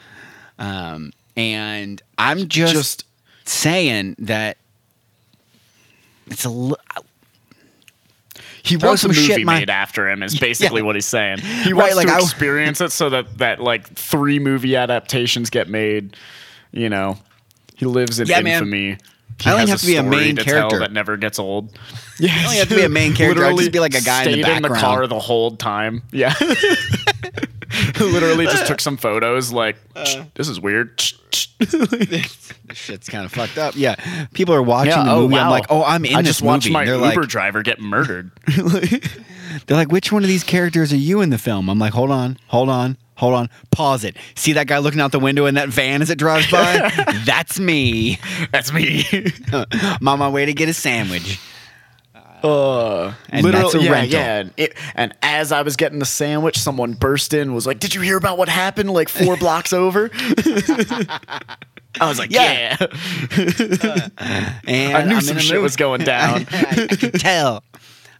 Um, 0.58 1.12
and 1.36 2.02
I'm 2.18 2.48
just, 2.48 2.74
Just 2.74 3.04
saying 3.44 4.16
that 4.18 4.56
it's 6.26 6.44
a 6.44 6.50
li- 6.50 6.74
he 8.62 8.76
Throw 8.76 8.90
wants 8.90 9.02
a 9.04 9.06
some 9.06 9.12
shit 9.14 9.30
movie 9.30 9.44
my- 9.44 9.60
made 9.60 9.70
after 9.70 10.08
him. 10.10 10.22
Is 10.22 10.38
basically 10.40 10.80
Yeah. 10.80 10.86
what 10.86 10.94
he's 10.96 11.06
saying. 11.06 11.38
He 11.38 11.72
Right, 11.72 11.94
wants 11.94 11.96
like 11.96 12.06
to 12.08 12.12
I- 12.14 12.18
experience 12.18 12.80
it 12.80 12.92
so 12.92 13.08
that 13.10 13.38
that 13.38 13.60
like 13.60 13.88
three 13.94 14.38
movie 14.38 14.76
adaptations 14.76 15.48
get 15.50 15.68
made. 15.68 16.16
You 16.72 16.88
know, 16.90 17.18
he 17.76 17.86
lives 17.86 18.20
in 18.20 18.26
Yeah, 18.26 18.40
man. 18.40 18.98
Infamy. 19.38 19.44
He 19.44 19.50
I 19.50 19.52
only 19.52 19.60
has 19.62 19.70
have 19.70 19.80
to 19.80 19.86
be 19.86 19.96
a 19.96 20.02
main 20.02 20.36
character. 20.36 20.78
that 20.80 20.92
never 20.92 21.16
gets 21.16 21.38
old. 21.38 21.76
Yeah, 22.20 22.34
only 22.46 22.56
have 22.56 22.68
to 22.70 22.74
be 22.74 22.82
a 22.82 22.88
main 22.88 23.14
character. 23.14 23.44
I'll 23.44 23.50
just 23.56 23.70
Literally 23.70 23.70
be 23.70 23.78
like 23.78 23.94
a 23.94 24.00
guy 24.04 24.24
in 24.24 24.32
the 24.38 24.42
stayed 24.42 24.56
in 24.56 24.62
the 24.62 24.68
car 24.70 25.06
the 25.06 25.20
whole 25.20 25.56
time. 25.56 26.02
Yeah. 26.10 26.34
Literally 28.00 28.46
just 28.46 28.66
took 28.66 28.80
some 28.80 28.96
photos. 28.96 29.52
Like, 29.52 29.76
Uh. 29.94 30.24
this 30.34 30.48
is 30.48 30.60
weird. 30.60 30.98
this 31.60 32.52
shit's 32.72 33.08
kind 33.08 33.24
of 33.24 33.30
fucked 33.32 33.56
up. 33.58 33.74
Yeah, 33.76 33.94
people 34.32 34.52
are 34.54 34.62
watching 34.62 34.90
Yeah, 34.92 35.04
the 35.04 35.10
oh, 35.12 35.22
movie. 35.22 35.36
I'm 35.36 35.46
wow. 35.46 35.50
like, 35.50 35.66
oh, 35.70 35.84
I'm 35.84 36.04
in 36.04 36.16
I 36.16 36.22
this 36.22 36.30
just 36.38 36.42
watched 36.42 36.66
movie. 36.66 36.72
my 36.72 36.84
they're 36.86 36.94
Uber 36.96 37.20
like, 37.20 37.28
driver 37.28 37.62
get 37.62 37.80
murdered. 37.80 38.32
They're 39.66 39.76
like, 39.76 39.90
which 39.92 40.10
one 40.12 40.22
of 40.22 40.28
these 40.28 40.44
characters 40.44 40.92
are 40.92 40.96
you 40.96 41.20
in 41.20 41.30
the 41.30 41.38
film? 41.38 41.68
I'm 41.68 41.78
like, 41.78 41.92
hold 41.92 42.10
on, 42.10 42.38
hold 42.48 42.68
on, 42.68 42.96
hold 43.16 43.34
on, 43.34 43.50
pause 43.70 44.04
it. 44.04 44.16
See 44.34 44.52
that 44.54 44.66
guy 44.66 44.78
looking 44.78 45.00
out 45.00 45.12
the 45.12 45.18
window 45.18 45.46
in 45.46 45.54
that 45.54 45.68
van 45.68 46.02
as 46.02 46.10
it 46.10 46.18
drives 46.18 46.50
by? 46.50 46.90
That's 47.24 47.58
me. 47.58 48.18
That's 48.52 48.72
me. 48.72 49.04
I'm 49.52 50.08
on 50.08 50.18
my 50.18 50.28
way 50.28 50.46
to 50.46 50.52
get 50.52 50.68
a 50.68 50.74
sandwich. 50.74 51.38
Uh, 52.40 53.14
And 53.30 53.44
literally, 53.44 53.64
that's 53.64 53.74
a 53.74 53.82
yeah, 53.82 53.90
rental. 53.90 54.20
yeah. 54.20 54.38
And, 54.38 54.52
it, 54.56 54.74
and 54.94 55.12
as 55.22 55.50
I 55.50 55.62
was 55.62 55.74
getting 55.74 55.98
the 55.98 56.04
sandwich, 56.06 56.56
someone 56.56 56.92
burst 56.92 57.34
in, 57.34 57.52
was 57.52 57.66
like, 57.66 57.80
"Did 57.80 57.96
you 57.96 58.00
hear 58.00 58.16
about 58.16 58.38
what 58.38 58.48
happened 58.48 58.92
like 58.92 59.08
four 59.08 59.36
blocks 59.38 59.72
over?" 59.72 60.08
I 62.00 62.06
was 62.08 62.20
like, 62.20 62.30
Yeah. 62.30 62.76
"Yeah." 62.80 64.08
And 64.68 64.96
I 64.96 65.04
knew 65.04 65.16
I'm 65.16 65.20
some 65.20 65.38
shit 65.38 65.60
was 65.60 65.74
going 65.74 66.02
down. 66.04 66.46
I, 66.52 66.86
I 66.90 66.94
can 66.94 67.10
tell. 67.12 67.64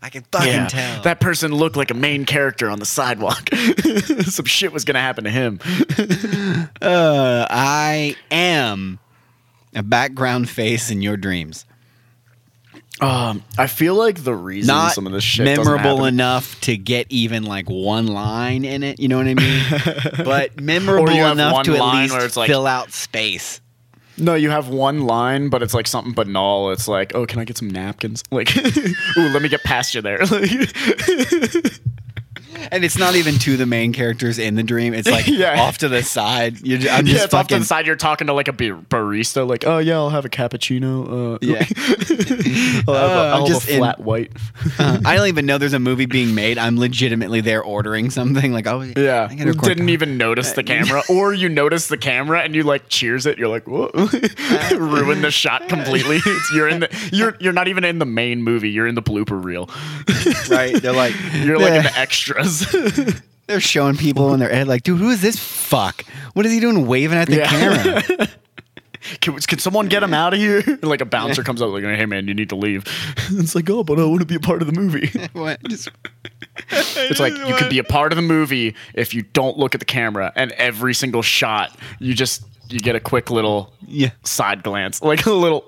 I 0.01 0.11
can 0.11 0.23
fucking 0.31 0.49
Yeah, 0.49 0.67
tell. 0.69 1.03
that 1.03 1.19
person 1.21 1.53
looked 1.53 1.77
like 1.77 1.91
a 1.91 1.95
main 1.95 2.25
character 2.25 2.71
on 2.71 2.79
the 2.79 2.87
sidewalk. 2.87 3.49
some 4.27 4.45
shit 4.47 4.73
was 4.73 4.85
gonna 4.85 5.01
happen 5.01 5.25
to 5.25 5.31
him. 5.31 5.61
Uh, 6.81 7.47
I 7.51 8.15
am 8.31 8.99
a 9.75 9.83
background 9.83 10.49
face 10.49 10.91
in 10.91 11.03
your 11.03 11.17
dreams. 11.17 11.65
Um, 13.01 13.45
I 13.57 13.67
feel 13.69 13.95
like 13.95 14.23
the 14.25 14.35
reason 14.35 14.69
Not 14.69 14.93
some 14.93 15.07
of 15.07 15.13
this 15.13 15.23
shit 15.25 15.45
memorable 15.45 15.97
happen- 15.99 16.07
enough 16.15 16.61
to 16.63 16.77
get 16.77 17.07
even 17.11 17.45
like 17.45 17.69
one 17.69 18.07
line 18.09 18.65
in 18.65 18.83
it. 18.83 18.99
You 18.99 19.09
know 19.09 19.19
what 19.19 19.27
I 19.29 19.35
mean? 19.35 19.63
but 20.25 20.61
memorable 20.61 21.09
Or 21.11 21.13
you 21.13 21.23
have 21.23 21.33
enough 21.33 21.65
to 21.65 21.77
at 21.77 21.95
least 22.13 22.37
like- 22.37 22.49
fill 22.49 22.67
out 22.67 22.93
space. 22.93 23.61
No, 24.19 24.35
you 24.35 24.51
have 24.51 24.69
one 24.69 25.07
line, 25.07 25.49
but 25.49 25.63
it's 25.63 25.75
like 25.75 25.87
something 25.87 26.13
banal. 26.13 26.71
It's 26.71 26.89
like, 26.89 27.15
oh, 27.15 27.27
can 27.27 27.39
I 27.39 27.45
get 27.45 27.57
some 27.57 27.71
napkins? 27.71 28.25
Like, 28.31 28.57
ooh, 29.17 29.29
let 29.33 29.43
me 29.43 29.49
get 29.49 29.63
past 29.63 29.95
you 29.95 30.03
there. 30.03 30.21
And 32.71 32.85
it's 32.85 32.99
not 32.99 33.15
even 33.17 33.35
to 33.41 33.57
the 33.57 33.67
main 33.67 33.93
characters 33.93 34.39
in 34.39 34.55
the 34.55 34.63
dream. 34.63 34.95
It's 34.95 35.09
like 35.11 35.27
Yeah. 35.39 35.61
off 35.63 35.79
to 35.79 35.89
the 35.89 36.03
side. 36.03 36.61
You're, 36.61 36.79
ju- 36.79 36.89
I'm 36.89 37.05
just 37.07 37.19
yeah, 37.19 37.25
it's 37.25 37.35
off 37.35 37.49
to 37.49 37.59
the 37.59 37.65
side. 37.65 37.87
You're 37.87 37.97
talking 37.97 38.27
to 38.27 38.33
like 38.33 38.49
a 38.49 38.53
barista, 38.53 39.47
like, 39.49 39.65
oh 39.67 39.79
yeah, 39.79 39.95
I'll 39.97 40.11
have 40.11 40.25
a 40.25 40.29
cappuccino. 40.29 41.35
Uh, 41.35 41.39
Yeah. 41.41 41.65
I'll 42.89 42.95
have, 42.95 43.11
a, 43.11 43.15
Uh, 43.21 43.33
I'll 43.35 43.39
have 43.41 43.49
just 43.49 43.69
a 43.69 43.73
in- 43.73 43.79
flat 43.79 44.01
white. 44.01 44.33
Uh, 44.79 45.01
I 45.05 45.17
don't 45.17 45.27
even 45.29 45.45
know 45.47 45.59
there's 45.59 45.73
a 45.73 45.79
movie 45.81 46.07
being 46.07 46.35
made. 46.37 46.57
I'm 46.59 46.79
legitimately 46.79 47.41
there 47.41 47.63
ordering 47.63 48.11
something. 48.11 48.53
Like, 48.53 48.67
oh 48.69 48.83
Yeah, 48.97 49.27
I 49.31 49.35
didn't 49.35 49.57
that. 49.63 49.81
even 49.89 50.17
notice 50.17 50.53
the 50.53 50.63
camera, 50.63 51.03
or 51.09 51.33
you 51.35 51.49
notice 51.49 51.89
the 51.89 51.97
camera 51.97 52.41
and 52.43 52.55
you 52.55 52.63
like 52.63 52.89
cheers 52.89 53.27
it. 53.27 53.39
You're 53.39 53.49
like, 53.49 53.67
whoa, 53.67 53.91
ruin 54.77 55.23
the 55.23 55.31
shot 55.33 55.69
completely. 55.69 56.21
You're 56.55 56.69
in 56.69 56.81
the 56.81 57.09
you're 57.13 57.37
you're 57.41 57.53
not 57.53 57.67
even 57.69 57.83
in 57.85 57.99
the 57.99 58.07
main 58.07 58.43
movie. 58.43 58.71
You're 58.71 58.87
in 58.87 58.95
the 58.95 59.03
blooper 59.03 59.43
reel. 59.43 59.69
right. 60.49 60.75
They're 60.81 60.93
like, 60.93 61.15
You're 61.35 61.59
like 61.59 61.69
in 61.69 61.73
they're, 61.75 61.83
the 61.85 61.99
they're 63.47 63.61
showing 63.61 63.97
people 63.97 64.33
in 64.35 64.41
their 64.41 64.51
head, 64.51 64.69
like, 64.69 64.83
dude, 64.83 64.99
who 64.99 65.11
is 65.11 65.21
this 65.21 65.39
fuck? 65.39 66.05
What 66.35 66.47
is 66.47 66.53
he 66.53 66.61
doing 66.61 66.87
waving 66.87 67.19
at 67.19 67.29
the 67.29 67.37
Yeah. 67.37 67.47
camera? 67.47 68.29
can, 69.21 69.37
can 69.39 69.59
someone 69.59 69.89
get 69.89 70.03
him 70.03 70.15
out 70.15 70.35
of 70.35 70.41
here? 70.41 70.63
Like 70.83 71.01
a 71.01 71.07
bouncer 71.07 71.43
comes 71.43 71.61
up, 71.61 71.71
like, 71.71 71.85
hey 71.85 72.07
man, 72.07 72.29
you 72.29 72.35
need 72.35 72.49
to 72.51 72.57
leave. 72.57 72.85
It's 73.31 73.55
like, 73.55 73.69
oh, 73.71 73.85
but 73.85 73.99
I 73.99 74.05
want 74.05 74.21
to 74.21 74.27
be 74.27 74.37
a 74.37 74.41
part 74.41 74.63
of 74.63 74.73
the 74.73 74.79
movie. 74.81 75.11
what? 75.33 75.63
Just, 75.69 75.91
It's 76.71 77.21
like 77.21 77.37
you 77.37 77.55
could 77.55 77.71
be 77.71 77.79
a 77.79 77.85
part 77.85 78.13
of 78.13 78.17
the 78.17 78.23
movie 78.23 78.75
if 78.95 79.15
you 79.15 79.23
don't 79.23 79.59
look 79.59 79.75
at 79.75 79.81
the 79.81 79.85
camera, 79.87 80.33
and 80.35 80.53
every 80.53 80.95
single 80.95 81.23
shot 81.23 81.77
you 81.99 82.15
just 82.15 82.45
you 82.71 82.81
get 82.81 82.95
a 82.97 83.01
quick 83.01 83.31
little 83.31 83.73
yeah. 83.87 84.11
side 84.25 84.63
glance, 84.63 85.03
like 85.03 85.25
a 85.27 85.33
little, 85.33 85.65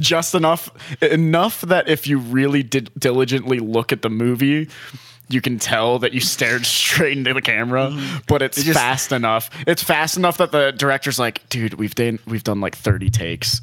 just 0.00 0.34
enough 0.34 0.70
enough 1.02 1.60
that 1.62 1.88
if 1.88 2.06
you 2.06 2.18
really 2.18 2.62
did 2.62 2.90
diligently 2.98 3.58
look 3.58 3.92
at 3.92 4.02
the 4.02 4.10
movie. 4.10 4.68
You 5.30 5.40
can 5.40 5.58
tell 5.58 5.98
that 6.00 6.12
you 6.12 6.20
stared 6.20 6.66
straight 6.66 7.16
into 7.16 7.32
the 7.32 7.40
camera, 7.42 7.88
mm-hmm. 7.90 8.18
but 8.26 8.42
it's 8.42 8.58
It 8.58 8.64
just- 8.64 8.78
fast 8.78 9.12
enough. 9.12 9.48
It's 9.66 9.82
fast 9.82 10.16
enough 10.16 10.38
that 10.38 10.50
the 10.52 10.72
director's 10.72 11.18
like, 11.18 11.48
"Dude, 11.48 11.74
we've 11.74 11.94
done 11.94 12.18
we've 12.26 12.42
done 12.44 12.60
like 12.60 12.76
thirty 12.76 13.10
takes, 13.10 13.60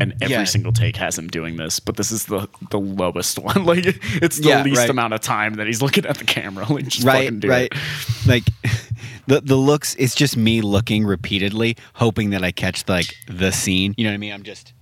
and 0.00 0.14
every 0.22 0.34
Yeah. 0.36 0.44
single 0.44 0.72
take 0.72 0.96
has 0.96 1.18
him 1.18 1.28
doing 1.28 1.56
this, 1.56 1.78
but 1.78 1.96
this 1.96 2.10
is 2.10 2.24
the 2.24 2.48
the 2.70 2.80
lowest 2.80 3.38
one. 3.50 3.64
Like, 3.66 3.84
it's 4.22 4.38
the 4.38 4.48
Yeah, 4.48 4.62
least 4.62 4.78
right. 4.78 4.88
amount 4.90 5.12
of 5.12 5.20
time 5.20 5.54
that 5.54 5.66
he's 5.66 5.82
looking 5.82 6.06
at 6.06 6.16
the 6.18 6.24
camera. 6.24 6.64
Like, 6.70 6.88
just 6.88 7.06
right, 7.06 7.24
fucking 7.26 7.40
do 7.40 7.48
right. 7.48 7.70
it. 7.70 8.26
Like 8.26 8.44
the 9.26 9.42
the 9.42 9.56
looks. 9.56 9.94
It's 9.98 10.14
just 10.14 10.36
me 10.38 10.62
looking 10.62 11.04
repeatedly, 11.04 11.76
hoping 11.94 12.30
that 12.30 12.42
I 12.42 12.50
catch 12.50 12.88
like 12.88 13.14
the 13.28 13.50
scene. 13.52 13.94
You 13.98 14.04
know 14.04 14.10
what 14.10 14.14
I 14.14 14.18
mean? 14.18 14.32
I'm 14.32 14.42
just. 14.42 14.72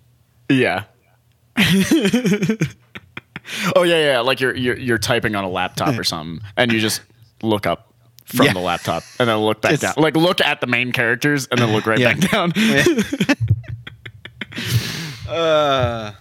Yeah. 0.49 0.85
Oh 3.77 3.83
yeah, 3.83 4.13
yeah. 4.13 4.21
Like 4.21 4.41
you're 4.41 4.55
you're 4.57 4.77
you're 4.79 4.99
typing 4.99 5.35
on 5.35 5.45
a 5.45 5.49
laptop 5.49 5.99
or 5.99 6.05
something, 6.05 6.45
and 6.57 6.73
you 6.73 6.81
just 6.81 7.03
look 7.43 7.67
up 7.67 7.93
from 8.27 8.47
Yeah. 8.47 8.53
the 8.53 8.61
laptop 8.61 9.03
and 9.19 9.29
then 9.29 9.39
look 9.39 9.63
back 9.63 9.79
down. 9.81 9.95
Like 9.97 10.17
look 10.17 10.41
at 10.41 10.61
the 10.61 10.67
main 10.67 10.93
characters 10.93 11.47
and 11.51 11.61
then 11.61 11.73
look 11.73 11.87
right 11.87 11.99
Yeah. 11.99 12.15
back 12.15 12.31
down. 12.31 12.53
Uh, 15.29 16.13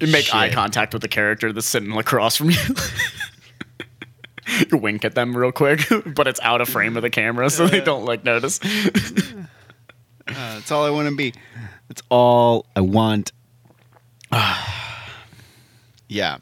You 0.00 0.06
make 0.06 0.26
Shit. 0.26 0.34
eye 0.34 0.50
contact 0.50 0.92
with 0.92 1.02
the 1.02 1.08
character 1.08 1.52
that's 1.52 1.66
sitting 1.66 1.92
across 1.96 2.36
from 2.36 2.50
you. 2.50 2.58
you 4.70 4.78
wink 4.78 5.04
at 5.04 5.14
them 5.14 5.36
real 5.36 5.52
quick, 5.52 5.80
but 6.14 6.26
it's 6.28 6.40
out 6.40 6.60
of 6.60 6.68
frame 6.68 6.96
of 6.96 7.02
the 7.02 7.10
camera, 7.10 7.50
so 7.50 7.66
they 7.66 7.80
don't 7.80 8.04
like 8.04 8.24
notice. 8.24 8.60
uh, 8.62 9.44
that's 10.26 10.70
all 10.70 10.84
I 10.86 10.90
want 10.90 11.08
to 11.08 11.16
be. 11.16 11.34
That's 11.88 12.02
all 12.10 12.66
I 12.76 12.80
want. 12.80 13.32
Yeah. 16.12 16.38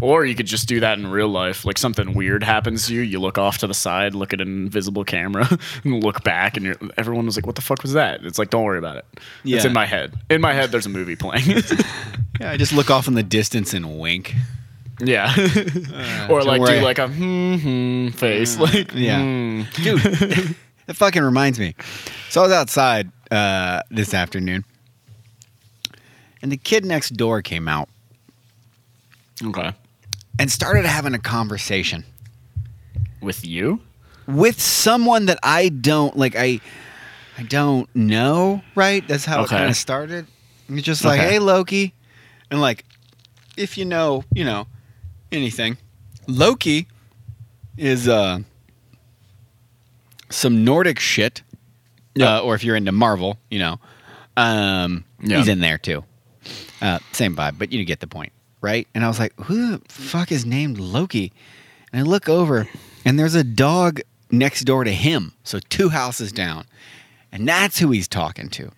Or 0.00 0.24
you 0.24 0.34
could 0.34 0.46
just 0.46 0.66
do 0.66 0.80
that 0.80 0.98
in 0.98 1.06
real 1.06 1.28
life. 1.28 1.64
Like 1.64 1.78
something 1.78 2.14
weird 2.14 2.42
happens 2.42 2.86
to 2.86 2.94
you, 2.94 3.02
you 3.02 3.20
look 3.20 3.38
off 3.38 3.58
to 3.58 3.66
the 3.66 3.74
side, 3.74 4.14
look 4.14 4.32
at 4.32 4.40
an 4.40 4.48
invisible 4.48 5.04
camera, 5.04 5.46
and 5.84 6.02
look 6.02 6.24
back, 6.24 6.56
and 6.56 6.66
you're, 6.66 6.76
everyone 6.96 7.26
was 7.26 7.36
like, 7.36 7.46
"What 7.46 7.54
the 7.56 7.62
fuck 7.62 7.82
was 7.82 7.92
that?" 7.92 8.24
It's 8.24 8.38
like, 8.38 8.50
don't 8.50 8.64
worry 8.64 8.78
about 8.78 8.96
it. 8.96 9.04
It's 9.44 9.64
in 9.64 9.72
my 9.72 9.86
head. 9.86 10.14
In 10.30 10.40
my 10.40 10.52
head, 10.54 10.70
there's 10.70 10.86
a 10.86 10.90
movie 10.90 11.16
playing. 11.16 11.62
Yeah. 12.40 12.52
I 12.52 12.56
just 12.56 12.72
look 12.72 12.90
off 12.90 13.06
in 13.06 13.12
the 13.12 13.22
distance 13.22 13.74
and 13.74 13.98
wink. 13.98 14.34
yeah. 14.98 15.30
or 16.30 16.42
like 16.42 16.64
do 16.64 16.80
like 16.80 16.98
a 16.98 17.06
hmm 17.06 17.56
hmm 17.56 18.08
face. 18.08 18.58
Like 18.58 18.94
Yeah. 18.94 19.20
hmm. 19.20 19.62
Dude, 19.74 20.00
that 20.00 20.96
fucking 20.96 21.22
reminds 21.22 21.58
me. 21.58 21.74
So 22.30 22.40
I 22.40 22.44
was 22.44 22.52
outside 22.52 23.10
uh, 23.30 23.82
this 23.90 24.14
afternoon, 24.14 24.64
and 26.40 26.50
the 26.50 26.56
kid 26.56 26.86
next 26.86 27.10
door 27.10 27.42
came 27.42 27.68
out 27.68 27.90
Okay. 29.42 29.72
and 30.38 30.50
started 30.52 30.84
having 30.86 31.14
a 31.14 31.18
conversation 31.18 32.04
With 33.20 33.44
you? 33.46 33.80
with 34.26 34.60
someone 34.60 35.26
that 35.26 35.38
I 35.42 35.68
don't 35.70 36.16
like. 36.16 36.36
I 36.36 36.60
I 37.38 37.42
don't 37.44 37.88
know. 37.96 38.62
Right? 38.74 39.06
That's 39.08 39.24
how 39.24 39.42
Okay. 39.42 39.56
it 39.56 39.58
kind 39.58 39.70
of 39.70 39.76
started. 39.76 40.26
He's 40.68 40.82
just 40.82 41.04
like, 41.04 41.18
Okay. 41.20 41.30
"Hey, 41.32 41.38
Loki," 41.38 41.94
and 42.50 42.60
like, 42.60 42.84
if 43.56 43.76
you 43.78 43.84
know, 43.84 44.24
you 44.34 44.44
know, 44.44 44.66
anything, 45.32 45.78
Loki 46.26 46.86
is 47.76 48.06
uh 48.08 48.40
some 50.28 50.64
Nordic 50.64 50.98
shit. 51.00 51.42
Yeah. 52.14 52.36
Uh, 52.36 52.40
or 52.40 52.54
if 52.54 52.64
you're 52.64 52.76
into 52.76 52.92
Marvel, 52.92 53.38
you 53.50 53.58
know, 53.60 53.78
um, 54.36 55.04
Yeah. 55.22 55.38
he's 55.38 55.48
in 55.48 55.60
there 55.60 55.78
too. 55.78 56.04
Uh, 56.82 56.98
same 57.12 57.36
vibe, 57.36 57.56
but 57.58 57.72
you 57.72 57.84
get 57.84 58.00
the 58.00 58.06
point, 58.06 58.32
right? 58.60 58.86
And 58.94 59.04
I 59.04 59.08
was 59.08 59.18
like, 59.18 59.32
who 59.40 59.72
the 59.72 59.82
fuck 59.88 60.30
is 60.32 60.44
named 60.46 60.78
Loki? 60.78 61.32
And 61.92 62.00
I 62.00 62.04
look 62.08 62.28
over, 62.28 62.68
and 63.04 63.18
there's 63.18 63.34
a 63.34 63.44
dog 63.44 64.00
next 64.30 64.62
door 64.64 64.84
to 64.84 64.92
him, 64.92 65.32
so 65.42 65.58
two 65.70 65.88
houses 65.88 66.30
down, 66.32 66.64
and 67.32 67.48
that's 67.48 67.78
who 67.78 67.90
he's 67.90 68.06
talking 68.08 68.48
to. 68.50 68.70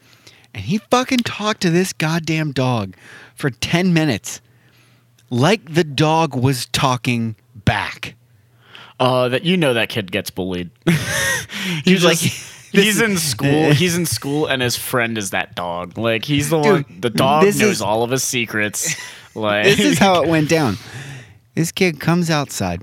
And 0.55 0.65
he 0.65 0.79
fucking 0.79 1.21
talked 1.21 1.61
to 1.63 1.71
this 1.71 1.93
goddamn 1.93 2.53
dog 2.53 2.95
for 3.35 3.51
ten 3.51 3.93
minutes, 3.93 4.41
like 5.31 5.75
the 5.75 5.85
dog 5.85 6.35
was 6.35 6.67
talking 6.67 7.37
back. 7.55 8.15
Uh, 9.01 9.29
that 9.31 9.43
you 9.45 9.57
know 9.57 9.75
that 9.75 9.89
kid 9.89 10.13
gets 10.13 10.31
bullied. 10.31 10.71
He's 11.85 12.05
like 12.05 12.19
he's 12.73 13.01
in 13.01 13.17
school. 13.17 13.73
He's 13.73 13.97
in 13.97 14.07
school, 14.07 14.47
and 14.47 14.63
his 14.63 14.77
friend 14.77 15.17
is 15.19 15.31
that 15.31 15.55
dog. 15.55 15.97
Like 15.99 16.25
he's 16.25 16.51
the 16.51 16.61
Dude, 16.61 16.73
one. 16.89 17.01
The 17.01 17.11
dog 17.11 17.45
knows 17.45 17.57
is- 17.61 17.83
all 17.83 18.03
of 18.05 18.11
his 18.11 18.23
secrets. 18.23 18.95
Like 19.35 19.65
this 19.65 19.81
is 19.81 19.99
how 19.99 20.23
it 20.23 20.29
went 20.31 20.49
down. 20.49 20.77
This 21.55 21.73
kid 21.73 22.01
comes 22.01 22.31
outside. 22.31 22.83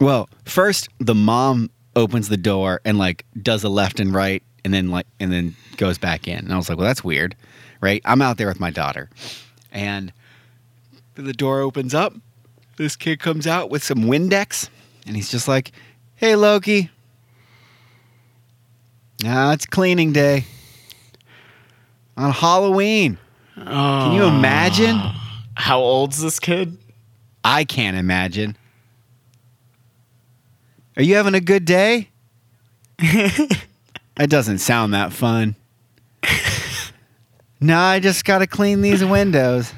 Well, 0.00 0.28
first 0.44 0.88
the 0.98 1.14
mom 1.14 1.70
opens 1.94 2.28
the 2.28 2.36
door 2.36 2.80
and 2.84 2.98
like 2.98 3.24
does 3.42 3.64
a 3.64 3.68
left 3.68 4.00
and 4.00 4.14
right 4.14 4.42
and 4.64 4.74
then 4.74 4.90
like 4.90 5.06
and 5.20 5.32
then 5.32 5.54
goes 5.76 5.98
back 5.98 6.28
in. 6.28 6.38
And 6.38 6.52
I 6.52 6.56
was 6.56 6.68
like, 6.68 6.78
well, 6.78 6.86
that's 6.86 7.04
weird, 7.04 7.34
right? 7.80 8.02
I'm 8.04 8.20
out 8.20 8.36
there 8.36 8.48
with 8.48 8.60
my 8.60 8.70
daughter, 8.70 9.08
and 9.72 10.12
the 11.14 11.32
door 11.32 11.60
opens 11.60 11.94
up. 11.94 12.14
This 12.76 12.96
kid 12.96 13.20
comes 13.20 13.46
out 13.46 13.70
with 13.70 13.82
some 13.82 14.00
Windex, 14.00 14.68
and 15.06 15.16
he's 15.16 15.30
just 15.30 15.48
like, 15.48 15.72
"Hey, 16.16 16.36
Loki." 16.36 16.90
Now 19.22 19.52
it's 19.52 19.64
cleaning 19.64 20.12
day 20.12 20.44
on 22.16 22.32
Halloween. 22.32 23.18
Can 23.54 24.12
you 24.12 24.24
imagine? 24.24 25.00
How 25.56 25.80
old's 25.80 26.20
this 26.22 26.38
kid? 26.38 26.76
I 27.42 27.64
can't 27.64 27.96
imagine. 27.96 28.56
Are 30.96 31.02
you 31.02 31.16
having 31.16 31.34
a 31.34 31.40
good 31.40 31.64
day? 31.64 32.08
that 32.98 33.58
doesn't 34.28 34.58
sound 34.58 34.94
that 34.94 35.12
fun. 35.12 35.54
no, 37.60 37.78
I 37.78 38.00
just 38.00 38.24
got 38.24 38.38
to 38.38 38.46
clean 38.46 38.80
these 38.80 39.04
windows. 39.04 39.72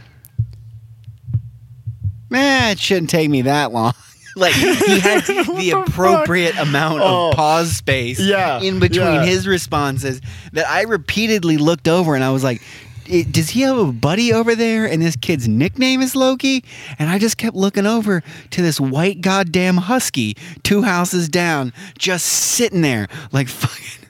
Man, 2.30 2.72
it 2.72 2.78
shouldn't 2.78 3.10
take 3.10 3.30
me 3.30 3.42
that 3.42 3.72
long. 3.72 3.94
like 4.36 4.52
he 4.54 5.00
had 5.00 5.24
the 5.24 5.54
the 5.56 5.70
fuck? 5.70 5.88
appropriate 5.88 6.56
amount 6.58 7.00
Oh. 7.02 7.30
of 7.30 7.34
pause 7.36 7.72
space 7.76 8.20
Yeah, 8.20 8.60
in 8.60 8.78
between 8.78 9.00
yeah. 9.14 9.24
his 9.24 9.46
responses 9.48 10.20
that 10.52 10.68
I 10.68 10.82
repeatedly 10.82 11.56
looked 11.56 11.88
over 11.88 12.14
and 12.14 12.22
I 12.22 12.30
was 12.30 12.44
like, 12.44 12.62
"I- 13.10 13.26
does 13.30 13.50
he 13.50 13.62
have 13.62 13.76
a 13.78 13.92
buddy 13.92 14.32
over 14.32 14.54
there 14.54 14.86
and 14.86 15.02
this 15.02 15.16
kid's 15.16 15.48
nickname 15.48 16.00
is 16.00 16.14
Loki? 16.16 16.64
And 16.98 17.08
I 17.10 17.18
just 17.18 17.36
kept 17.38 17.56
looking 17.56 17.86
over 17.86 18.22
to 18.50 18.62
this 18.62 18.80
white 18.80 19.20
goddamn 19.20 19.76
husky 19.78 20.36
two 20.62 20.82
houses 20.82 21.28
down, 21.28 21.72
just 21.98 22.26
sitting 22.26 22.82
there 22.82 23.08
like 23.32 23.48
fucking. 23.48 24.06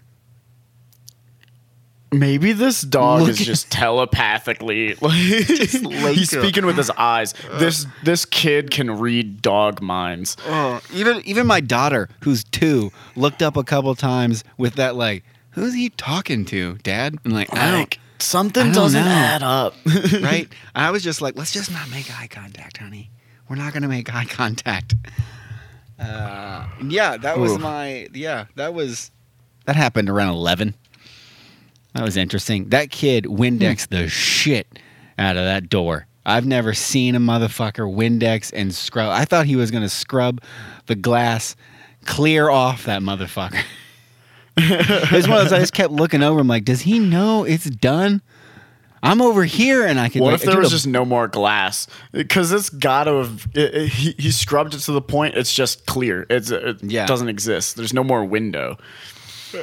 Maybe 2.10 2.52
this 2.52 2.80
dog 2.80 3.20
Look 3.20 3.30
is 3.30 3.38
just 3.44 3.70
telepathically 3.70 4.94
like 5.02 5.12
he's 5.12 5.82
Laker. 5.84 6.24
speaking 6.40 6.64
with 6.64 6.78
his 6.78 6.88
eyes. 6.90 7.34
Uh. 7.52 7.58
This 7.58 7.86
this 8.02 8.24
kid 8.24 8.70
can 8.70 8.98
read 8.98 9.42
dog 9.42 9.82
minds. 9.82 10.34
Oh, 10.46 10.80
even 10.94 11.20
even 11.26 11.46
my 11.46 11.60
daughter, 11.60 12.08
who's 12.22 12.44
two, 12.44 12.92
looked 13.14 13.42
up 13.42 13.58
a 13.58 13.62
couple 13.64 13.94
times 13.94 14.42
with 14.56 14.76
that 14.76 14.96
like 14.96 15.22
who's 15.50 15.74
he 15.74 15.90
talking 15.90 16.46
to, 16.46 16.76
Dad? 16.82 17.16
I'm 17.26 17.30
like, 17.32 17.54
I 17.54 17.70
don't. 17.70 17.98
Something 18.20 18.72
doesn't 18.72 19.04
know. 19.04 19.10
add 19.10 19.42
up. 19.42 19.74
right? 20.20 20.48
I 20.74 20.90
was 20.90 21.02
just 21.02 21.20
like, 21.20 21.36
let's 21.36 21.52
just 21.52 21.70
not 21.70 21.90
make 21.90 22.10
eye 22.18 22.26
contact, 22.26 22.78
honey. 22.78 23.10
We're 23.48 23.56
not 23.56 23.72
gonna 23.72 23.88
make 23.88 24.14
eye 24.14 24.26
contact. 24.26 24.94
Uh, 25.98 26.66
yeah, 26.84 27.16
that 27.16 27.38
was 27.38 27.52
Ooh. 27.52 27.58
my 27.58 28.08
yeah. 28.12 28.46
That 28.56 28.74
was 28.74 29.10
that 29.64 29.76
happened 29.76 30.10
around 30.10 30.34
eleven. 30.34 30.74
That 31.94 32.04
was 32.04 32.16
interesting. 32.16 32.68
That 32.68 32.90
kid 32.90 33.24
Windexed 33.24 33.88
the 33.88 34.08
shit 34.08 34.78
out 35.18 35.36
of 35.36 35.44
that 35.44 35.68
door. 35.68 36.06
I've 36.26 36.46
never 36.46 36.74
seen 36.74 37.14
a 37.14 37.20
motherfucker 37.20 37.90
Windex 37.92 38.52
and 38.54 38.74
scrub. 38.74 39.10
I 39.10 39.24
thought 39.24 39.46
he 39.46 39.56
was 39.56 39.70
gonna 39.70 39.88
scrub 39.88 40.42
the 40.86 40.94
glass 40.94 41.56
clear 42.04 42.50
off 42.50 42.84
that 42.84 43.02
motherfucker. 43.02 43.62
it 44.70 45.12
was 45.12 45.28
one 45.28 45.38
of 45.38 45.44
those. 45.44 45.52
I 45.52 45.58
just 45.60 45.72
kept 45.74 45.92
looking 45.92 46.22
over. 46.22 46.40
I'm 46.40 46.48
like, 46.48 46.64
does 46.64 46.82
he 46.82 46.98
know 46.98 47.44
it's 47.44 47.68
done? 47.70 48.22
I'm 49.02 49.22
over 49.22 49.44
here, 49.44 49.86
and 49.86 50.00
I 50.00 50.08
could. 50.08 50.20
What 50.22 50.32
like, 50.32 50.40
if 50.42 50.46
there 50.46 50.58
was 50.58 50.68
a- 50.68 50.70
just 50.72 50.86
no 50.86 51.04
more 51.04 51.28
glass? 51.28 51.86
Because 52.10 52.50
it's 52.50 52.68
got 52.68 53.04
to 53.04 53.14
have. 53.18 53.46
It, 53.54 53.74
it- 53.74 53.88
he, 53.90 54.14
he 54.18 54.30
scrubbed 54.32 54.74
it 54.74 54.78
to 54.80 54.92
the 54.92 55.00
point 55.00 55.36
it's 55.36 55.54
just 55.54 55.86
clear. 55.86 56.26
It's 56.28 56.50
it 56.50 56.82
Yeah. 56.82 57.06
doesn't 57.06 57.28
exist. 57.28 57.76
There's 57.76 57.92
no 57.94 58.02
more 58.02 58.24
window. 58.24 58.76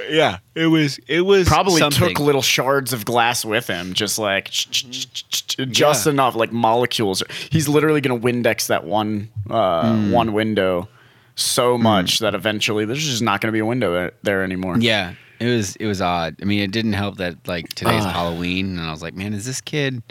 Yeah, 0.10 0.40
it 0.56 0.66
was. 0.68 1.00
It 1.08 1.22
was 1.22 1.48
Probably 1.48 1.80
something. 1.80 2.08
took 2.16 2.20
little 2.20 2.42
shards 2.42 2.92
of 2.94 3.06
glass 3.06 3.46
with 3.46 3.68
him, 3.68 3.94
just 3.94 4.18
like 4.18 4.50
just 4.50 5.58
Yeah. 5.60 6.10
enough, 6.10 6.34
like 6.36 6.52
molecules. 6.52 7.22
He's 7.52 7.68
literally 7.68 8.02
gonna 8.02 8.20
Windex 8.20 8.68
that 8.68 8.86
one 8.86 9.30
uh, 9.50 9.92
Hmm. 9.94 10.12
one 10.12 10.34
window 10.34 10.88
so 11.36 11.78
much 11.78 12.20
that 12.20 12.34
eventually 12.36 12.86
there's 12.86 13.06
just 13.06 13.22
not 13.22 13.42
gonna 13.42 13.52
be 13.52 13.60
a 13.60 13.66
window 13.66 14.10
there, 14.24 14.44
anymore. 14.44 14.78
Yeah, 14.80 15.14
it 15.40 15.46
was. 15.48 15.76
It 15.76 15.86
was 15.86 16.02
odd. 16.02 16.38
I 16.42 16.46
mean, 16.46 16.62
it 16.62 16.72
didn't 16.72 16.94
help 16.94 17.18
that 17.18 17.48
like 17.48 17.70
today's 17.70 18.06
Ah. 18.06 18.10
Halloween, 18.12 18.78
and 18.78 18.88
I 18.88 18.92
was 18.92 19.02
like, 19.02 19.14
man, 19.14 19.34
is 19.34 19.46
this 19.46 19.62
kid? 19.62 20.02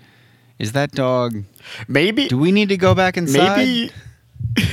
Is 0.59 0.73
that 0.73 0.93
dog? 0.93 1.43
Maybe 1.89 2.29
Do 2.29 2.39
we 2.39 2.53
need 2.53 2.69
to 2.69 2.77
go 2.77 2.95
back 2.95 3.17
inside? 3.17 3.57
maybe 3.57 3.91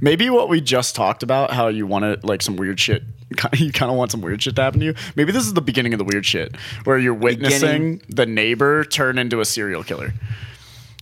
maybe 0.00 0.30
what 0.30 0.48
we 0.48 0.60
just 0.60 0.94
talked 0.94 1.22
about 1.22 1.50
how 1.50 1.68
you 1.68 1.86
want 1.86 2.04
to 2.04 2.24
like 2.26 2.42
some 2.42 2.56
weird 2.56 2.78
shit 2.78 3.02
you 3.56 3.72
kind 3.72 3.90
of 3.90 3.96
want 3.98 4.10
some 4.12 4.20
weird 4.20 4.40
shit 4.42 4.54
to 4.56 4.62
happen 4.62 4.78
to 4.80 4.86
you 4.86 4.94
maybe 5.16 5.32
this 5.32 5.44
is 5.44 5.54
the 5.54 5.60
beginning 5.60 5.92
of 5.92 5.98
the 5.98 6.04
weird 6.04 6.24
shit 6.24 6.54
where 6.84 6.98
you're 6.98 7.12
witnessing 7.14 8.00
the 8.08 8.24
neighbor 8.26 8.84
turn 8.84 9.18
into 9.18 9.40
a 9.40 9.44
serial 9.44 9.82
killer 9.82 10.12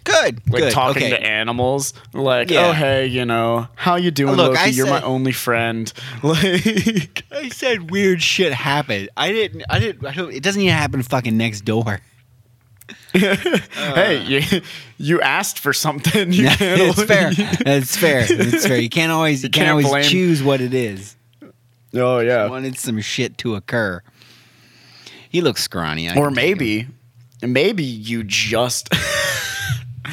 Good. 0.06 0.40
like 0.48 0.62
good. 0.62 0.72
talking 0.72 1.02
okay. 1.02 1.10
to 1.10 1.22
animals 1.22 1.92
like 2.14 2.50
oh, 2.50 2.54
Yeah. 2.54 2.66
oh 2.68 2.72
hey 2.72 3.06
you 3.06 3.24
know 3.24 3.66
how 3.74 3.96
you 3.96 4.10
doing 4.10 4.36
Look, 4.36 4.50
Loki? 4.54 4.58
I 4.58 4.66
you're 4.66 4.86
my 4.86 5.02
only 5.02 5.32
friend 5.32 5.92
like 6.22 7.24
I 7.32 7.48
said 7.48 7.90
weird 7.90 8.22
shit 8.22 8.52
happened. 8.52 9.08
I 9.16 9.32
didn't. 9.32 9.64
I 9.68 9.78
didn't. 9.78 10.06
I 10.06 10.12
don't, 10.12 10.32
it 10.32 10.42
doesn't 10.42 10.60
even 10.62 10.74
happen 10.74 11.02
fucking 11.02 11.36
next 11.36 11.62
door. 11.62 12.00
hey 13.12 14.18
uh. 14.18 14.22
you, 14.22 14.60
you 14.98 15.20
asked 15.20 15.58
for 15.58 15.72
something 15.72 16.32
you 16.32 16.46
can't 16.46 16.80
it's 16.80 17.02
fair. 17.02 17.30
It's 17.32 17.96
fair. 17.96 18.26
It's 18.28 18.66
fair. 18.66 18.78
You 18.78 18.88
can't 18.88 19.10
always. 19.10 19.42
You, 19.42 19.48
You 19.48 19.50
can't, 19.50 19.80
can't 19.80 19.86
always 19.86 20.08
choose 20.08 20.42
what 20.42 20.60
it 20.60 20.72
is. 20.72 21.16
oh 21.94 22.20
yeah 22.20 22.48
Wanted 22.48 22.78
some 22.78 23.00
shit 23.00 23.38
to 23.38 23.56
occur. 23.56 24.02
He 25.28 25.40
looks 25.40 25.62
scrawny. 25.62 26.08
I 26.08 26.12
or 26.12 26.14
can 26.14 26.22
take 26.22 26.28
him. 26.28 26.34
maybe 26.34 26.86
maybe 27.42 27.84
you 27.84 28.22
just 28.22 28.88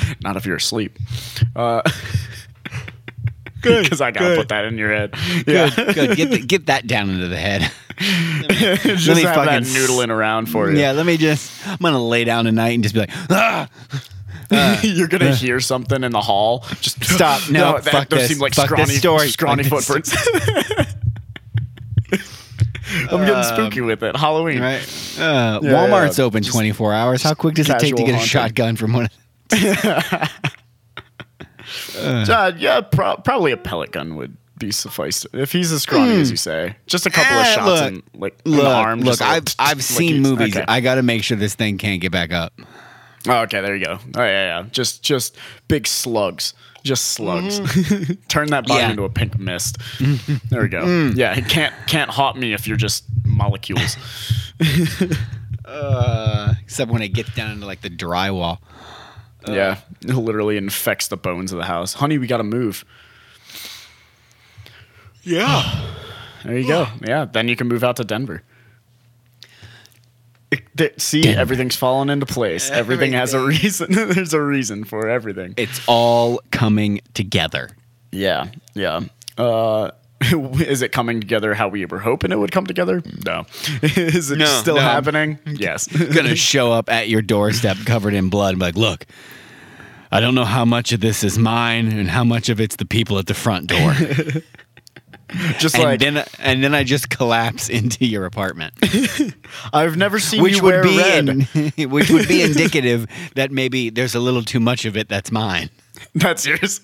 not 0.22 0.36
if 0.38 0.46
you're 0.46 0.56
asleep 0.58 0.98
uh 1.56 1.82
because 3.62 4.02
i 4.02 4.12
gotta 4.12 4.26
good. 4.26 4.38
put 4.38 4.50
that 4.50 4.66
in 4.66 4.78
your 4.78 4.94
head 4.94 5.14
Good, 5.46 5.48
yeah 5.48 5.70
good. 5.94 6.18
Get 6.18 6.32
the, 6.32 6.40
get 6.40 6.66
that 6.68 6.86
down 6.88 7.10
into 7.10 7.28
the 7.30 7.38
head. 7.38 7.72
just 7.98 9.08
me 9.08 9.22
have 9.24 9.36
fucking 9.36 9.64
s- 9.64 9.76
noodling 9.76 10.10
around 10.10 10.48
for 10.48 10.70
you 10.72 10.80
Yeah, 10.80 10.92
let 10.94 11.06
me 11.06 11.16
just. 11.16 11.52
I'm 11.68 11.78
gonna 11.78 12.04
lay 12.04 12.24
down 12.26 12.46
tonight 12.46 12.70
and 12.72 12.84
just 12.84 12.94
be 12.96 13.02
like, 13.02 13.12
ah. 13.30 13.70
you're 14.84 15.08
gonna 15.08 15.34
hear 15.36 15.60
something 15.60 16.04
in 16.04 16.12
the 16.12 16.20
hall 16.22 16.66
just 16.82 17.04
Stop. 17.06 17.50
No, 17.50 17.80
that, 17.80 17.92
fuck 17.92 18.10
those 18.10 18.22
this. 18.22 18.30
seem 18.32 18.40
like 18.40 18.54
Fuck 18.56 18.66
scrawny 18.66 18.86
story. 18.96 19.28
scrawny 19.30 19.64
Fuck 19.64 19.84
footprints 19.84 20.16
i'm 23.12 23.26
getting 23.26 23.44
spooky 23.44 23.82
with 23.82 24.04
it 24.04 24.16
halloween 24.16 24.60
Right. 24.62 24.82
Uh, 25.18 25.60
Yeah, 25.64 25.70
Walmart's 25.72 26.18
yeah. 26.20 26.26
open 26.26 26.44
Just 26.44 26.54
24 26.56 26.94
hours. 26.94 27.24
How 27.24 27.34
quick 27.34 27.56
does 27.56 27.70
it 27.70 27.80
take 27.80 27.96
to 27.96 28.02
casual 28.04 28.06
get 28.18 28.22
a 28.24 28.26
shotgun 28.28 28.76
from 28.76 28.94
one? 28.94 29.06
of 29.06 29.12
Uh, 31.98 32.52
yeah, 32.58 32.82
pro- 32.82 33.16
probably 33.18 33.52
a 33.52 33.58
pellet 33.58 33.92
gun 33.92 34.16
would 34.16 34.36
be 34.60 34.70
suffice 34.72 35.26
if 35.34 35.52
he's 35.52 35.72
as 35.72 35.82
scrawny 35.84 36.16
as 36.20 36.30
you 36.30 36.38
say. 36.38 36.76
Just 36.88 37.06
a 37.06 37.10
couple 37.10 37.38
of 37.38 37.46
Eh, 37.46 37.54
shots 37.56 37.66
look, 37.66 37.88
in 37.94 38.04
like 38.20 38.40
in 38.46 38.52
Look, 38.52 38.62
the 38.64 38.70
arm. 38.70 39.00
look. 39.02 39.22
I've 39.22 39.44
I've 39.58 39.78
like 39.78 39.82
seen 39.82 40.22
movies. 40.22 40.56
okay. 40.56 40.66
I 40.68 40.82
got 40.82 40.96
to 40.96 41.04
make 41.04 41.24
sure 41.24 41.38
this 41.38 41.56
thing 41.56 41.78
can't 41.78 42.02
get 42.02 42.12
back 42.12 42.32
up. 42.34 42.54
Oh, 43.28 43.38
okay, 43.44 43.62
there 43.62 43.76
you 43.76 43.86
go. 43.86 43.98
Oh 44.16 44.24
yeah, 44.24 44.60
yeah. 44.62 44.66
Just 44.72 45.04
just 45.04 45.38
big 45.70 45.88
slugs. 45.88 46.54
Just 46.84 47.06
slugs. 47.12 47.60
Turn 48.28 48.50
that 48.50 48.68
body. 48.68 48.82
Yeah. 48.82 48.88
Mm. 48.88 48.92
into 48.92 49.04
a 49.06 49.10
pink 49.10 49.40
mist. 49.40 49.78
there 50.50 50.62
we 50.64 50.68
go. 50.68 50.86
Yeah, 51.16 51.34
it 51.38 51.48
can't 51.48 51.74
can't 51.88 52.12
haunt 52.12 52.38
me 52.38 52.54
if 52.54 52.68
you're 52.68 52.78
just 52.78 53.06
molecules. 53.24 53.96
Uh, 55.66 56.54
except 56.62 56.92
when 56.92 57.02
it 57.02 57.10
gets 57.10 57.34
down 57.36 57.52
into 57.52 57.66
like 57.66 57.82
the 57.82 57.90
drywall. 57.90 58.58
Yeah, 59.48 59.78
it 60.02 60.14
literally 60.16 60.58
infects 60.58 61.08
the 61.08 61.18
bones 61.18 61.52
of 61.52 61.58
the 61.58 61.66
house. 61.66 61.94
Honey, 61.94 62.18
we 62.18 62.28
gotta 62.28 62.44
move. 62.44 62.86
Yeah. 65.24 65.90
There 66.44 66.58
you 66.58 66.68
go. 66.68 66.88
Yeah, 67.08 67.24
then 67.24 67.48
you 67.48 67.56
can 67.56 67.70
move 67.70 67.86
out 67.86 67.96
to 67.98 68.04
Denver. 68.04 68.44
It- 70.52 70.64
th- 70.78 71.00
see, 71.00 71.22
Denver. 71.22 71.40
everything's 71.40 71.78
falling 71.78 72.10
into 72.10 72.26
place. 72.26 72.70
Everything 72.70 73.14
has 73.14 73.34
a 73.34 73.40
reason. 73.40 73.92
There's 73.94 74.34
a 74.34 74.42
reason 74.42 74.84
for 74.84 75.08
everything. 75.08 75.54
It's 75.56 75.80
all 75.88 76.42
coming 76.52 77.00
together. 77.14 77.70
Yeah, 78.12 78.48
yeah. 78.76 79.02
Uh, 79.38 79.92
is 80.62 80.82
it 80.82 80.92
coming 80.92 81.20
together 81.20 81.54
how 81.54 81.68
we 81.68 81.86
were 81.86 82.00
hoping 82.00 82.32
it 82.32 82.38
would 82.40 82.52
come 82.52 82.66
together? 82.66 83.02
No. 83.26 83.46
is 83.82 84.32
it 84.32 84.38
No, 84.40 84.46
still 84.46 84.76
no. 84.76 84.82
happening? 84.82 85.40
Yes. 85.48 85.88
Gonna 85.88 86.36
show 86.36 86.72
up 86.72 86.90
at 86.92 87.10
your 87.10 87.22
doorstep 87.22 87.78
covered 87.86 88.14
in 88.14 88.30
blood 88.30 88.50
and 88.54 88.60
be 88.60 88.66
like, 88.66 88.76
look. 88.76 89.06
I 90.12 90.20
don't 90.20 90.36
know 90.36 90.46
how 90.46 90.64
much 90.64 90.92
of 90.92 91.00
this 91.00 91.24
is 91.24 91.40
mine 91.40 91.88
and 91.92 92.08
how 92.08 92.24
much 92.24 92.48
of 92.50 92.60
it's 92.60 92.76
the 92.76 92.86
people 92.86 93.18
at 93.18 93.26
the 93.26 93.34
front 93.34 93.66
door. 93.66 93.96
Just 95.60 95.76
and 95.76 95.84
like 95.84 96.00
then 96.00 96.24
and 96.40 96.64
then 96.64 96.76
I 96.76 96.84
just 96.84 97.10
collapse 97.10 97.68
into 97.70 98.06
your 98.06 98.26
apartment. 98.26 98.74
I've 99.74 99.98
never 99.98 100.20
seen 100.20 100.42
which 100.44 100.58
you 100.58 100.64
would 100.64 100.74
wear 100.74 100.84
be 100.84 100.98
red. 100.98 101.74
in, 101.78 101.90
which 101.90 102.10
would 102.12 102.28
be 102.28 102.42
indicative 102.44 103.08
that 103.36 103.52
maybe 103.52 103.90
there's 103.90 104.14
a 104.16 104.20
little 104.20 104.44
too 104.44 104.60
much 104.60 104.86
of 104.86 104.96
it 104.96 105.10
that's 105.10 105.32
mine. 105.32 105.70
That's 106.14 106.46
yours. 106.46 106.82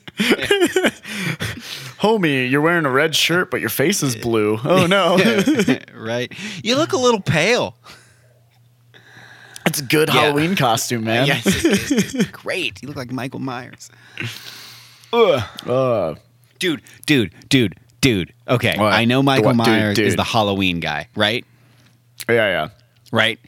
Homie, 1.99 2.49
you're 2.49 2.62
wearing 2.62 2.85
a 2.85 2.89
red 2.89 3.15
shirt, 3.15 3.51
but 3.51 3.59
your 3.59 3.69
face 3.69 4.01
is 4.01 4.15
blue. 4.15 4.57
Oh 4.63 4.88
no. 4.88 5.17
right? 5.93 6.31
You 6.63 6.75
look 6.75 6.93
a 6.93 6.97
little 6.97 7.21
pale. 7.21 7.75
That's 9.65 9.79
a 9.79 9.83
good 9.83 10.07
Yeah. 10.09 10.21
Halloween 10.21 10.55
costume, 10.55 11.03
man. 11.03 11.27
Yes, 11.27 11.45
it 11.45 12.15
is. 12.15 12.27
great. 12.31 12.81
You 12.81 12.88
look 12.88 12.97
like 12.97 13.12
Michael 13.12 13.39
Myers. 13.41 13.91
Uh, 15.13 16.15
Dude, 16.59 16.81
dude, 17.05 17.33
dude, 17.49 17.75
dude. 18.01 18.33
Okay, 18.47 18.75
What? 18.77 18.93
I 18.93 19.05
know 19.05 19.21
Michael 19.23 19.45
What? 19.45 19.65
Dude, 19.65 19.67
Myers 19.67 19.99
is 19.99 20.15
the 20.15 20.23
Halloween 20.23 20.79
guy, 20.79 21.07
right? 21.15 21.45
yeah, 22.27 22.35
yeah. 22.35 22.69
Right? 23.12 23.39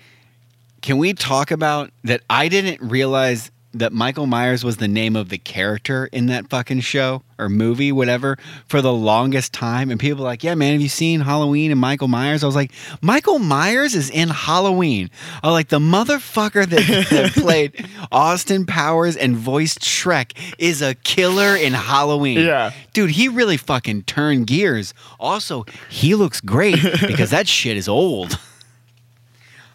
Can 0.82 0.98
we 0.98 1.14
talk 1.14 1.52
about 1.52 1.92
that? 2.06 2.22
I 2.30 2.48
didn't 2.48 2.82
realize 2.82 3.52
that 3.74 3.94
Michael 3.94 4.28
Myers 4.28 4.64
was 4.64 4.78
the 4.78 4.88
name 4.88 5.16
of 5.16 5.30
the 5.30 5.38
character 5.38 6.08
in 6.12 6.26
that 6.28 6.50
fucking 6.50 6.82
show 6.82 7.24
or 7.40 7.48
movie, 7.48 7.92
whatever, 7.92 8.38
for 8.68 8.82
the 8.82 8.92
longest 8.92 9.54
time. 9.54 9.90
And 9.90 10.00
people 10.00 10.24
were 10.24 10.30
like, 10.30 10.44
yeah, 10.44 10.56
man, 10.56 10.74
have 10.74 10.82
you 10.82 10.90
seen 10.90 11.22
Halloween 11.22 11.72
and 11.72 11.80
Michael 11.80 12.08
Myers? 12.08 12.44
I 12.44 12.48
was 12.48 12.56
like, 12.56 12.72
Michael 13.02 13.40
Myers 13.40 13.96
is 13.96 14.10
in 14.10 14.30
Halloween. 14.30 15.10
I 15.42 15.48
was 15.48 15.54
like, 15.54 15.70
the 15.70 15.80
motherfucker 15.80 16.66
that, 16.66 17.08
that 17.10 17.32
played 17.36 17.88
Austin 18.12 18.66
Powers 18.66 19.16
and 19.16 19.38
voiced 19.38 19.80
Shrek 19.80 20.38
is 20.60 20.82
a 20.82 20.96
killer 20.96 21.56
in 21.56 21.74
Halloween. 21.74 22.40
Yeah. 22.40 22.72
Dude, 22.94 23.12
he 23.12 23.30
really 23.30 23.58
fucking 23.58 24.04
turned 24.04 24.48
gears. 24.48 24.94
Also, 25.20 25.66
he 25.90 26.16
looks 26.16 26.42
great 26.42 26.82
because 27.08 27.30
that 27.30 27.48
shit 27.48 27.78
is 27.78 27.88
old. 27.88 28.38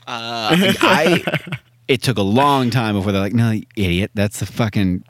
Uh, 0.08 0.54
I 0.82 1.24
it 1.88 2.02
took 2.02 2.18
a 2.18 2.22
long 2.22 2.70
time 2.70 2.94
before 2.94 3.12
they're 3.12 3.20
like, 3.20 3.34
no, 3.34 3.50
you 3.52 3.64
idiot, 3.76 4.10
that's 4.14 4.40
the 4.40 4.46
fucking 4.46 5.04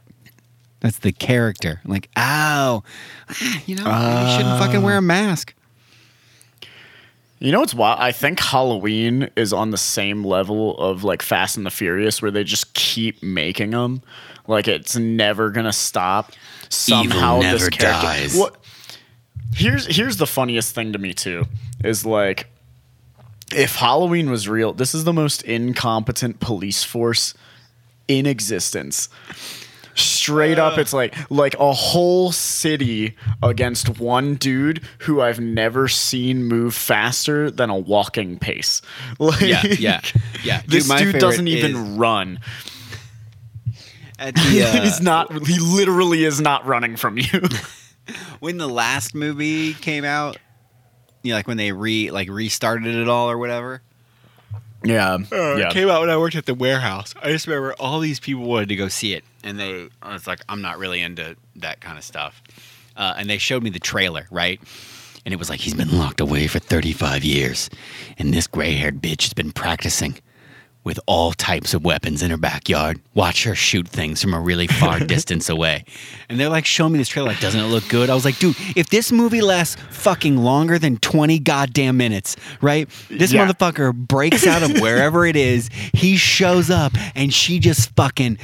that's 0.81 0.99
the 0.99 1.13
character. 1.13 1.81
I'm 1.85 1.91
like, 1.91 2.09
ow, 2.17 2.83
Ah, 3.29 3.63
you 3.67 3.77
know, 3.77 3.85
you 3.85 4.37
shouldn't 4.37 4.59
fucking 4.61 4.83
wear 4.83 4.99
a 4.99 5.03
mask. 5.03 5.55
You 7.39 7.53
know 7.53 7.61
what's 7.61 7.75
wild? 7.75 8.01
I 8.01 8.13
think 8.13 8.41
Halloween 8.41 9.29
is 9.37 9.53
on 9.53 9.71
the 9.71 9.77
same 9.77 10.25
level 10.25 10.77
of 10.79 11.05
like 11.05 11.21
Fast 11.21 11.57
and 11.59 11.67
the 11.67 11.71
Furious, 11.71 12.23
where 12.23 12.31
they 12.31 12.45
just 12.45 12.73
keep 12.73 13.23
making 13.23 13.71
them. 13.71 14.03
Like 14.47 14.69
it's 14.69 14.97
never 14.97 15.51
gonna 15.51 15.73
stop. 15.73 16.33
Somehow 16.71 17.41
this 17.41 17.69
character. 17.69 17.87
dies. 18.07 18.37
What? 18.37 18.57
Here's 19.55 19.87
here's 19.87 20.17
the 20.17 20.27
funniest 20.27 20.75
thing 20.75 20.93
to 20.93 20.99
me 20.99 21.13
too 21.15 21.45
is 21.85 22.07
like 22.07 22.47
if 23.55 23.77
Halloween 23.77 24.31
was 24.31 24.49
real, 24.49 24.73
this 24.73 24.95
is 24.95 25.05
the 25.05 25.13
most 25.13 25.43
incompetent 25.43 26.41
police 26.41 26.83
force 26.85 27.35
in 28.09 28.27
existence. 28.27 29.09
Straight 29.95 30.59
up, 30.59 30.77
it's 30.77 30.93
like 30.93 31.15
like 31.31 31.55
a 31.59 31.73
whole 31.73 32.31
city 32.31 33.17
against 33.43 33.99
one 33.99 34.35
dude 34.35 34.83
who 34.99 35.23
I've 35.23 35.41
never 35.41 35.89
seen 35.89 36.45
move 36.45 36.75
faster 36.75 37.51
than 37.51 37.71
a 37.71 37.79
walking 37.79 38.39
pace. 38.39 38.83
Like, 39.19 39.41
Yeah, 39.41 39.63
yeah, 39.79 40.01
yeah. 40.45 40.61
Dude, 40.63 40.71
This 40.71 40.89
dude 40.89 41.19
doesn't 41.19 41.49
is- 41.49 41.55
even 41.65 41.97
run. 41.97 42.41
At 44.19 44.35
the, 44.35 44.63
uh, 44.67 44.83
He's 44.83 45.01
not. 45.01 45.33
He 45.47 45.59
literally 45.59 46.25
is 46.25 46.41
not 46.43 46.67
running 46.67 46.97
from 46.97 47.17
you. 47.19 47.41
when 48.41 48.59
the 48.59 48.69
last 48.69 49.15
movie 49.15 49.73
came 49.75 50.05
out, 50.05 50.37
you 51.27 51.33
know, 51.33 51.37
like 51.39 51.49
when 51.49 51.57
they 51.57 51.73
re 51.73 52.11
like 52.11 52.29
restarted 52.31 52.95
it 52.95 53.09
all 53.09 53.29
or 53.31 53.37
whatever. 53.37 53.83
yeah, 54.85 55.19
It 55.69 55.73
came 55.73 55.89
out 55.89 56.01
when 56.01 56.11
I 56.11 56.17
worked 56.17 56.37
at 56.37 56.47
the 56.47 56.55
warehouse. 56.55 57.15
I 57.21 57.31
just 57.31 57.47
remember 57.47 57.75
all 57.81 57.99
these 57.99 58.21
people 58.21 58.45
wanted 58.45 58.69
to 58.69 58.77
go 58.77 58.89
see 58.89 59.15
it, 59.15 59.25
and 59.43 59.59
they, 59.59 59.89
I 60.01 60.13
was 60.13 60.27
like, 60.27 60.41
I'm 60.49 60.63
not 60.63 60.79
really 60.79 61.01
into 61.01 61.37
that 61.57 61.81
kind 61.81 61.99
of 61.99 62.05
stuff. 62.05 62.41
Uh, 62.97 63.15
and 63.17 63.29
they 63.29 63.39
showed 63.39 63.63
me 63.63 63.71
the 63.71 63.81
trailer, 63.81 64.27
right? 64.31 64.61
And 65.25 65.35
it 65.35 65.39
was 65.39 65.51
like 65.51 65.61
he's 65.61 65.75
been 65.75 65.99
locked 65.99 66.21
away 66.21 66.47
for 66.47 66.61
35 66.61 67.25
years, 67.25 67.69
and 68.19 68.33
this 68.33 68.47
gray-haired 68.47 69.03
bitch 69.03 69.23
has 69.23 69.33
been 69.33 69.51
practicing 69.51 70.19
with 70.87 71.01
all 71.07 71.33
types 71.33 71.75
of 71.75 71.85
weapons 71.85 72.23
in 72.23 72.31
her 72.31 72.37
backyard. 72.37 73.01
Watch 73.13 73.43
her 73.43 73.57
shoot 73.57 73.89
things 73.89 74.23
from 74.23 74.33
a 74.33 74.39
really 74.41 74.69
far 74.69 75.01
distance 75.15 75.49
away. 75.49 75.85
And 76.29 76.39
they're 76.39 76.49
like, 76.49 76.65
show 76.65 76.89
me 76.89 76.97
this 76.97 77.09
trailer. 77.09 77.31
Like, 77.31 77.41
doesn't 77.41 77.61
it 77.61 77.65
look 77.67 77.89
good? 77.89 78.09
I 78.09 78.15
was 78.15 78.25
like, 78.25 78.39
dude, 78.39 78.55
if 78.77 78.89
this 78.89 79.11
movie 79.11 79.43
lasts 79.43 79.83
fucking 79.91 80.37
longer 80.37 80.79
than 80.79 80.99
20 80.99 81.41
goddamn 81.41 81.97
minutes, 81.97 82.37
right? 82.63 82.89
This 83.11 83.33
Yeah. 83.33 83.49
motherfucker 83.49 83.93
breaks 83.93 84.47
out 84.47 84.63
of 84.63 84.81
wherever 84.81 85.27
it 85.27 85.35
is. 85.35 85.71
He 85.93 86.17
shows 86.17 86.71
up 86.71 86.93
and 87.17 87.35
she 87.35 87.59
just 87.59 87.91
fucking. 87.97 88.39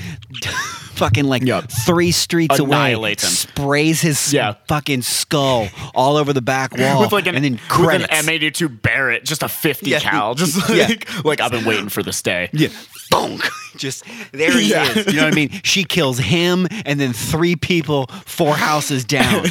Fucking 0.96 1.24
like 1.24 1.42
Yup. 1.42 1.70
three 1.86 2.10
streets 2.12 2.58
away, 2.58 2.76
Annihilates 2.76 3.24
him. 3.24 3.30
sprays 3.30 4.00
his 4.00 4.32
Yeah. 4.32 4.54
fucking 4.68 5.02
skull 5.02 5.68
all 5.94 6.16
over 6.16 6.32
the 6.32 6.42
back 6.42 6.76
wall, 6.78 7.00
with 7.00 7.12
like 7.12 7.26
an 7.26 7.34
and 7.34 7.44
then 7.44 7.52
with 7.54 7.60
credits. 7.68 8.08
an 8.12 8.24
M82 8.26 8.82
Barrett, 8.82 9.24
just 9.24 9.42
a 9.42 9.48
50 9.48 9.90
Yeah. 9.90 10.00
cal, 10.00 10.34
just 10.36 10.68
Yeah. 10.70 10.86
like 10.88 11.24
like 11.24 11.40
I've 11.40 11.50
been 11.50 11.64
waiting 11.64 11.88
for 11.88 12.02
this 12.02 12.20
day. 12.22 12.50
Yeah. 12.52 12.68
Bonk. 13.10 13.42
Just 13.76 14.04
there 14.32 14.52
he 14.58 14.70
Yeah. 14.70 14.84
is. 14.90 15.06
You 15.06 15.12
know 15.14 15.24
what 15.24 15.32
I 15.32 15.36
mean? 15.36 15.60
She 15.64 15.84
kills 15.84 16.18
him 16.18 16.66
and 16.84 17.00
then 17.00 17.12
three 17.14 17.56
people 17.56 18.06
four 18.26 18.54
houses 18.54 19.04
down. 19.04 19.46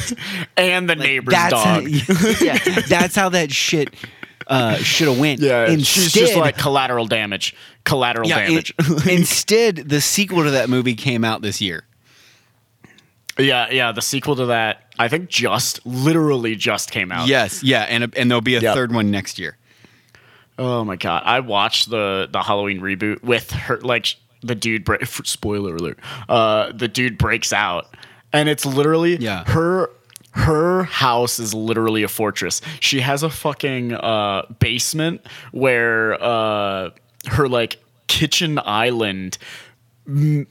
and 0.56 0.88
the 0.88 0.94
neighbor's 0.96 1.32
that's 1.32 1.52
dog. 1.52 1.88
How, 1.90 2.44
yeah, 2.44 2.58
that's 2.88 3.14
how 3.16 3.28
that 3.30 3.50
shit 3.52 3.92
uh, 4.48 4.76
should 4.76 5.08
have 5.08 5.18
went. 5.18 5.40
yeah, 5.40 5.66
Instead, 5.66 5.86
she's 5.86 6.12
just 6.12 6.36
like 6.36 6.56
collateral 6.58 7.06
damage. 7.06 7.54
Collateral 7.84 8.28
yeah, 8.28 8.46
damage. 8.46 8.74
instead, 9.10 9.76
the 9.76 10.00
sequel 10.00 10.44
to 10.44 10.50
that 10.52 10.68
movie 10.70 10.94
came 10.94 11.24
out 11.24 11.42
this 11.42 11.60
year. 11.60 11.84
yeah, 13.38 13.70
yeah. 13.70 13.92
The 13.92 14.02
sequel 14.02 14.36
to 14.36 14.46
that, 14.46 14.92
I 14.98 15.08
think, 15.08 15.28
just 15.28 15.84
literally 15.86 16.54
just 16.54 16.90
came 16.90 17.10
out. 17.10 17.28
Yes, 17.28 17.62
yeah, 17.62 17.82
and 17.82 18.14
and 18.16 18.30
there'll 18.30 18.40
be 18.42 18.56
a 18.56 18.60
Yep. 18.60 18.74
third 18.74 18.92
one 18.92 19.10
next 19.10 19.38
year. 19.38 19.56
Oh 20.58 20.84
my 20.84 20.96
god, 20.96 21.22
I 21.24 21.40
watched 21.40 21.90
the 21.90 22.28
the 22.30 22.42
Halloween 22.42 22.80
reboot 22.80 23.22
with 23.22 23.50
her. 23.50 23.80
Like 23.80 24.14
the 24.42 24.54
dude, 24.54 24.84
break, 24.84 25.06
spoiler 25.06 25.74
alert. 25.76 25.98
Uh, 26.28 26.72
the 26.72 26.88
dude 26.88 27.16
breaks 27.18 27.52
out, 27.52 27.94
and 28.32 28.48
it's 28.48 28.64
literally 28.66 29.16
Yeah. 29.16 29.44
her. 29.50 29.90
Her 30.34 30.84
house 30.84 31.38
is 31.38 31.52
literally 31.52 32.04
a 32.04 32.08
fortress. 32.08 32.62
She 32.80 33.00
has 33.00 33.22
a 33.22 33.28
fucking 33.28 33.92
uh, 33.92 34.46
basement 34.60 35.26
where 35.50 36.14
uh, 36.22 36.88
her 37.28 37.48
like 37.48 37.82
kitchen 38.08 38.58
island 38.64 39.38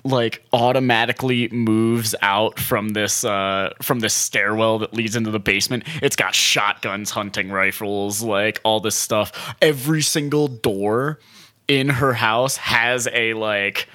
like 0.05 0.43
automatically 0.53 1.49
moves 1.49 2.15
out 2.21 2.57
from 2.57 2.89
this 2.89 3.25
uh 3.25 3.69
from 3.81 3.99
this 3.99 4.13
stairwell 4.13 4.79
that 4.79 4.93
leads 4.93 5.15
into 5.15 5.29
the 5.29 5.39
basement. 5.39 5.84
It's 6.01 6.15
got 6.15 6.34
shotguns 6.34 7.10
hunting 7.10 7.51
rifles 7.51 8.21
like 8.21 8.62
all 8.63 8.79
this 8.79 8.95
stuff. 8.95 9.55
Every 9.62 10.01
single 10.01 10.47
door 10.47 11.19
in 11.67 11.89
her 11.89 12.13
house 12.13 12.55
has 12.57 13.10
a 13.12 13.34
like 13.34 13.89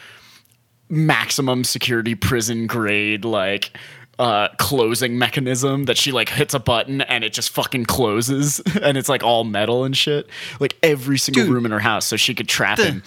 maximum 0.89 1.65
security 1.65 2.15
prison 2.15 2.67
grade 2.67 3.25
like 3.25 3.77
uh 4.19 4.49
closing 4.59 5.19
mechanism 5.19 5.85
that 5.85 5.97
she 5.99 6.11
like 6.13 6.29
hits 6.31 6.55
a 6.55 6.59
button 6.59 7.03
and 7.03 7.23
it 7.23 7.33
just 7.35 7.51
fucking 7.51 7.85
closes 7.85 8.61
and 8.83 8.97
it's 8.97 9.09
like 9.11 9.23
all 9.23 9.45
metal 9.45 9.85
and 9.85 9.97
shit 9.97 10.27
like 10.59 10.75
every 10.83 11.19
single 11.19 11.45
Dude. 11.45 11.53
room 11.53 11.67
in 11.67 11.71
her 11.73 11.79
house 11.81 12.07
so 12.07 12.17
she 12.17 12.35
could 12.35 12.49
trap 12.49 12.79
him 12.79 13.03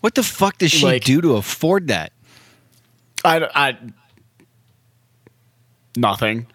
What 0.00 0.14
the 0.14 0.22
fuck 0.22 0.56
does 0.58 0.70
she 0.72 0.84
Like- 0.86 1.04
do 1.04 1.20
to 1.20 1.36
afford 1.36 1.88
that? 1.88 2.12
I, 3.24 3.46
I 3.54 3.78
nothing. 5.96 6.46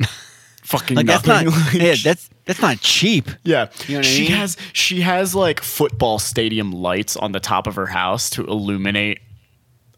Fucking 0.62 0.96
Like 0.96 1.06
that's 1.06 1.26
nothing. 1.26 1.48
not. 1.48 1.74
Yeah, 1.74 1.94
that's 2.02 2.28
that's 2.44 2.60
not 2.60 2.80
cheap. 2.80 3.30
yeah. 3.44 3.68
You 3.86 3.94
know 3.94 3.98
what 4.00 4.06
I 4.06 4.08
she 4.08 4.22
mean? 4.22 4.32
has 4.32 4.56
she 4.72 5.00
has 5.00 5.34
like 5.34 5.60
football 5.62 6.18
stadium 6.18 6.72
lights 6.72 7.16
on 7.16 7.32
the 7.32 7.40
top 7.40 7.66
of 7.66 7.76
her 7.76 7.86
house 7.86 8.28
to 8.30 8.44
illuminate 8.46 9.20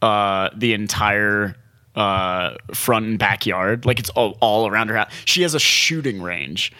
uh 0.02 0.50
the 0.56 0.72
entire 0.74 1.56
uh 1.96 2.54
front 2.72 3.06
and 3.06 3.18
backyard. 3.18 3.84
Like 3.84 3.98
it's 3.98 4.10
all, 4.10 4.36
all 4.40 4.66
around 4.66 4.88
her 4.88 4.96
house. 4.96 5.12
She 5.24 5.42
has 5.42 5.54
a 5.54 5.60
shooting 5.60 6.22
range 6.22 6.72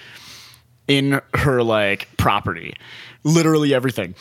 in 0.88 1.20
her 1.34 1.62
like 1.62 2.08
property. 2.16 2.74
Literally 3.22 3.74
everything. 3.74 4.14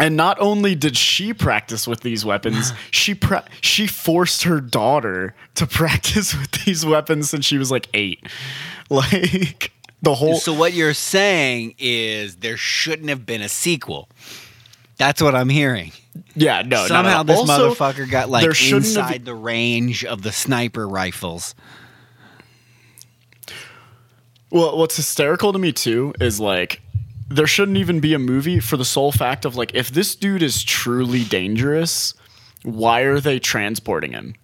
And 0.00 0.16
not 0.16 0.40
only 0.40 0.74
did 0.74 0.96
she 0.96 1.34
practice 1.34 1.86
with 1.86 2.00
these 2.00 2.24
weapons, 2.24 2.72
she 2.90 3.14
pra- 3.14 3.44
she 3.60 3.86
forced 3.86 4.44
her 4.44 4.60
daughter 4.60 5.34
to 5.56 5.66
practice 5.66 6.34
with 6.34 6.50
these 6.64 6.86
weapons 6.86 7.28
since 7.28 7.44
she 7.44 7.58
was 7.58 7.70
like 7.70 7.88
8. 7.94 8.26
Like 8.92 9.70
the 10.02 10.16
whole 10.16 10.38
So 10.38 10.52
what 10.52 10.72
you're 10.72 10.94
saying 10.94 11.76
is 11.78 12.36
there 12.36 12.56
shouldn't 12.56 13.08
have 13.08 13.24
been 13.24 13.40
a 13.40 13.48
sequel. 13.48 14.08
That's 15.00 15.22
what 15.22 15.34
I'm 15.34 15.48
hearing. 15.48 15.92
Yeah, 16.34 16.60
no, 16.60 16.86
Somehow 16.86 17.22
no. 17.22 17.32
this 17.34 17.38
Also, 17.50 17.74
motherfucker 17.74 18.08
got 18.10 18.28
like 18.28 18.54
shouldn't 18.54 18.84
have- 18.84 18.96
inside 19.10 19.24
the 19.24 19.34
range 19.34 20.04
of 20.04 20.20
the 20.20 20.30
sniper 20.30 20.86
rifles. 20.86 21.54
Well, 24.50 24.76
what's 24.76 24.96
hysterical 24.96 25.52
to 25.54 25.58
me 25.58 25.72
too 25.72 26.12
is 26.20 26.38
like 26.38 26.82
there 27.28 27.46
shouldn't 27.46 27.78
even 27.78 28.00
be 28.00 28.12
a 28.12 28.18
movie 28.18 28.60
for 28.60 28.76
the 28.76 28.84
sole 28.84 29.10
fact 29.12 29.44
of 29.46 29.56
like 29.56 29.74
if 29.74 29.90
this 29.90 30.14
dude 30.14 30.42
is 30.42 30.62
truly 30.62 31.24
dangerous, 31.24 32.12
why 32.62 33.00
are 33.02 33.20
they 33.20 33.38
transporting 33.38 34.12
him? 34.12 34.34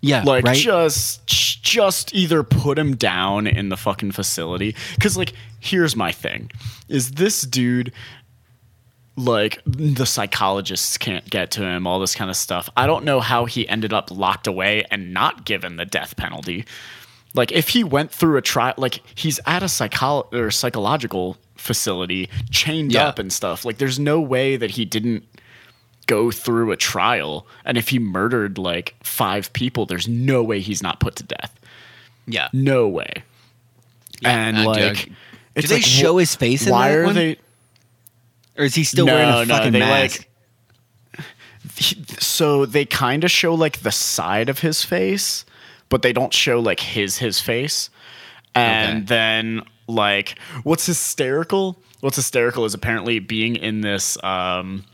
Yeah, 0.00 0.22
Like 0.22 0.44
right. 0.44 0.56
just 0.56 1.26
just 1.26 2.14
either 2.14 2.42
put 2.42 2.78
him 2.78 2.96
down 2.96 3.46
in 3.46 3.68
the 3.68 3.76
fucking 3.76 4.12
facility 4.12 4.74
cuz 5.00 5.16
like 5.16 5.32
here's 5.60 5.94
my 5.94 6.10
thing. 6.12 6.50
Is 6.88 7.12
this 7.12 7.42
dude 7.42 7.92
like 9.18 9.60
the 9.66 10.06
psychologists 10.06 10.96
can't 10.96 11.28
get 11.28 11.50
to 11.52 11.62
him 11.62 11.86
all 11.86 11.98
this 12.00 12.14
kind 12.14 12.30
of 12.30 12.36
stuff. 12.36 12.70
I 12.76 12.86
don't 12.86 13.04
know 13.04 13.20
how 13.20 13.44
he 13.46 13.68
ended 13.68 13.92
up 13.92 14.10
locked 14.10 14.46
away 14.46 14.84
and 14.90 15.12
not 15.12 15.44
given 15.44 15.76
the 15.76 15.84
death 15.84 16.16
penalty. 16.16 16.64
Like 17.34 17.52
if 17.52 17.68
he 17.70 17.84
went 17.84 18.10
through 18.12 18.36
a 18.36 18.42
trial 18.42 18.74
like 18.76 19.02
he's 19.14 19.40
at 19.46 19.62
a 19.62 19.66
psycholo- 19.66 20.32
or 20.32 20.50
psychological 20.50 21.36
facility 21.56 22.30
chained 22.50 22.92
Yeah. 22.92 23.08
up 23.08 23.18
and 23.18 23.32
stuff. 23.32 23.64
Like 23.64 23.78
there's 23.78 23.98
no 23.98 24.20
way 24.20 24.56
that 24.56 24.70
he 24.70 24.84
didn't 24.84 25.24
go 26.06 26.30
through 26.30 26.72
a 26.72 26.76
trial 26.76 27.46
and 27.66 27.76
if 27.76 27.90
he 27.90 27.98
murdered 27.98 28.56
like 28.56 28.94
five 29.02 29.52
people 29.52 29.84
there's 29.84 30.08
no 30.08 30.42
way 30.42 30.58
he's 30.58 30.82
not 30.82 31.00
put 31.00 31.16
to 31.16 31.22
death 31.22 31.60
yeah. 32.26 32.48
no 32.54 32.88
way 32.88 33.12
and 34.24 34.56
uh, 34.56 34.64
like 34.64 34.78
Doug, 34.78 34.96
it's 35.54 35.68
they 35.68 35.74
like, 35.74 35.84
show 35.84 36.16
wh- 36.16 36.20
his 36.20 36.34
face 36.34 36.64
in 36.66 36.72
why 36.72 36.92
are 36.94 37.04
one? 37.04 37.14
they 37.14 37.36
Or 38.58 38.64
is 38.64 38.74
he 38.74 38.84
still 38.84 39.06
wearing 39.06 39.28
a 39.30 39.46
fucking 39.46 39.72
they 39.72 39.78
mask? 39.78 40.18
like 40.18 40.28
so 42.20 42.66
they 42.66 42.84
kind 42.84 43.24
of 43.24 43.30
show 43.30 43.54
like 43.54 43.78
the 43.80 43.92
side 43.92 44.48
of 44.48 44.58
his 44.60 44.84
face 44.84 45.44
but 45.88 46.02
they 46.02 46.12
don't 46.12 46.32
show 46.32 46.60
like 46.60 46.80
his 46.80 47.18
his 47.18 47.40
face 47.40 47.90
and 48.54 48.98
Okay. 48.98 49.04
then 49.06 49.62
like 49.86 50.38
what's 50.62 50.86
hysterical 50.86 51.80
what's 52.00 52.16
hysterical 52.16 52.64
is 52.64 52.74
apparently 52.74 53.18
being 53.18 53.56
in 53.56 53.80
this 53.80 54.22
um 54.24 54.84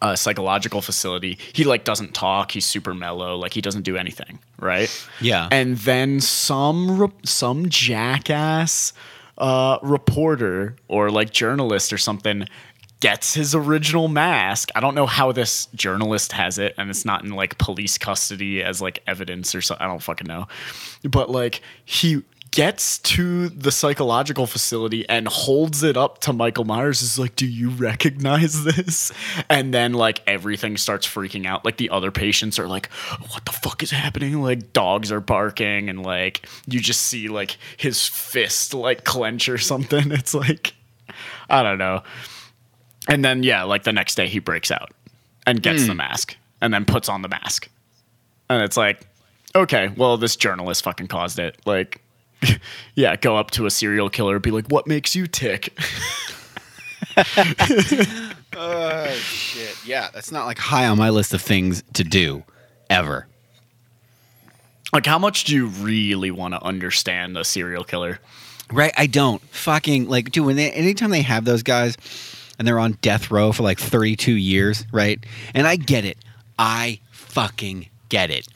uh, 0.00 0.16
psychological 0.16 0.80
facility 0.82 1.38
he 1.52 1.62
like 1.62 1.84
doesn't 1.84 2.12
talk 2.14 2.50
he's 2.50 2.66
super 2.66 2.92
mellow 2.94 3.36
like 3.36 3.52
he 3.54 3.60
doesn't 3.60 3.82
do 3.82 3.96
anything 3.96 4.40
right 4.58 4.90
Yeah. 5.20 5.48
and 5.52 5.76
then 5.78 6.20
some 6.20 6.98
re- 7.00 7.08
some 7.24 7.68
jackass 7.68 8.92
uh, 9.38 9.78
reporter 9.82 10.76
or 10.88 11.10
like 11.10 11.30
journalist 11.30 11.92
or 11.92 11.98
something 11.98 12.48
gets 13.02 13.34
his 13.34 13.52
original 13.52 14.06
mask. 14.06 14.68
I 14.76 14.80
don't 14.80 14.94
know 14.94 15.06
how 15.06 15.32
this 15.32 15.66
journalist 15.74 16.30
has 16.30 16.56
it, 16.56 16.72
and 16.78 16.88
it's 16.88 17.04
not 17.04 17.24
in 17.24 17.30
like 17.30 17.58
police 17.58 17.98
custody 17.98 18.62
as 18.62 18.80
like 18.80 19.02
evidence 19.08 19.56
or 19.56 19.60
something. 19.60 19.84
I 19.84 19.88
don't 19.88 20.00
fucking 20.00 20.28
know. 20.28 20.46
But 21.02 21.28
like 21.28 21.62
he 21.84 22.22
gets 22.52 22.98
to 22.98 23.48
the 23.48 23.72
psychological 23.72 24.46
facility 24.46 25.08
and 25.08 25.26
holds 25.26 25.82
it 25.82 25.96
up 25.96 26.18
to 26.20 26.32
Michael 26.32 26.62
Myers 26.62 27.02
is 27.02 27.18
like, 27.18 27.34
"Do 27.34 27.44
you 27.44 27.70
recognize 27.70 28.62
this?" 28.62 29.10
And 29.50 29.74
then 29.74 29.94
like 29.94 30.22
everything 30.28 30.76
starts 30.76 31.04
freaking 31.04 31.44
out. 31.44 31.64
Like 31.64 31.78
the 31.78 31.90
other 31.90 32.12
patients 32.12 32.56
are 32.60 32.68
like, 32.68 32.86
"What 33.32 33.44
the 33.46 33.52
fuck 33.52 33.82
is 33.82 33.90
happening?" 33.90 34.40
Like 34.40 34.72
dogs 34.72 35.10
are 35.10 35.20
barking 35.20 35.88
and 35.88 36.04
like 36.04 36.46
you 36.68 36.78
just 36.78 37.02
see 37.02 37.26
like 37.26 37.56
his 37.76 38.06
fist 38.06 38.74
like 38.74 39.02
clench 39.02 39.48
or 39.48 39.58
something. 39.58 40.12
It's 40.12 40.34
like 40.34 40.74
I 41.50 41.64
don't 41.64 41.78
know. 41.78 42.04
And 43.08 43.24
then 43.24 43.42
yeah, 43.42 43.64
like 43.64 43.84
the 43.84 43.92
next 43.92 44.14
day 44.14 44.28
he 44.28 44.38
breaks 44.38 44.70
out 44.70 44.90
and 45.46 45.62
gets 45.62 45.86
the 45.86 45.92
hmm. 45.92 45.98
mask 45.98 46.36
and 46.60 46.72
then 46.72 46.84
puts 46.84 47.08
on 47.08 47.22
the 47.22 47.28
mask. 47.28 47.68
And 48.48 48.62
it's 48.62 48.76
like, 48.76 49.06
okay, 49.54 49.92
well 49.96 50.16
this 50.16 50.36
journalist 50.36 50.84
fucking 50.84 51.08
caused 51.08 51.38
it. 51.38 51.58
Like 51.64 52.02
yeah, 52.94 53.16
go 53.16 53.36
up 53.36 53.50
to 53.52 53.66
a 53.66 53.70
serial 53.70 54.10
killer 54.10 54.38
be 54.38 54.50
like, 54.50 54.66
"What 54.68 54.86
makes 54.86 55.14
you 55.14 55.26
tick?" 55.26 55.76
Oh 58.54 59.10
shit! 59.14 59.76
Yeah, 59.86 60.10
that's 60.12 60.30
not 60.30 60.44
like 60.44 60.58
high 60.58 60.86
on 60.86 60.98
my 60.98 61.08
list 61.08 61.32
of 61.32 61.40
things 61.40 61.82
to 61.94 62.04
do, 62.04 62.42
ever. 62.90 63.26
like 64.92 65.06
how 65.06 65.18
much 65.18 65.44
do 65.44 65.54
you 65.54 65.66
really 65.66 66.30
want 66.30 66.52
to 66.52 66.62
understand 66.62 67.38
a 67.38 67.44
serial 67.44 67.82
killer? 67.82 68.18
Right? 68.70 68.92
I 68.96 69.06
don't 69.06 69.40
fucking 69.42 70.08
like, 70.08 70.32
dude. 70.32 70.44
When 70.44 70.56
they 70.56 70.70
anytime 70.72 71.10
they 71.10 71.22
have 71.22 71.46
those 71.46 71.62
guys 71.62 71.96
and 72.62 72.68
they're 72.68 72.78
on 72.78 72.92
death 73.02 73.32
row 73.32 73.50
for 73.50 73.64
like 73.64 73.80
thirty 73.80 74.14
two 74.14 74.34
years, 74.34 74.86
right? 74.92 75.18
And 75.52 75.66
I 75.66 75.74
get 75.74 76.04
it. 76.04 76.16
I 76.56 77.00
fucking 77.10 77.88
get 78.08 78.30
it. 78.30 78.46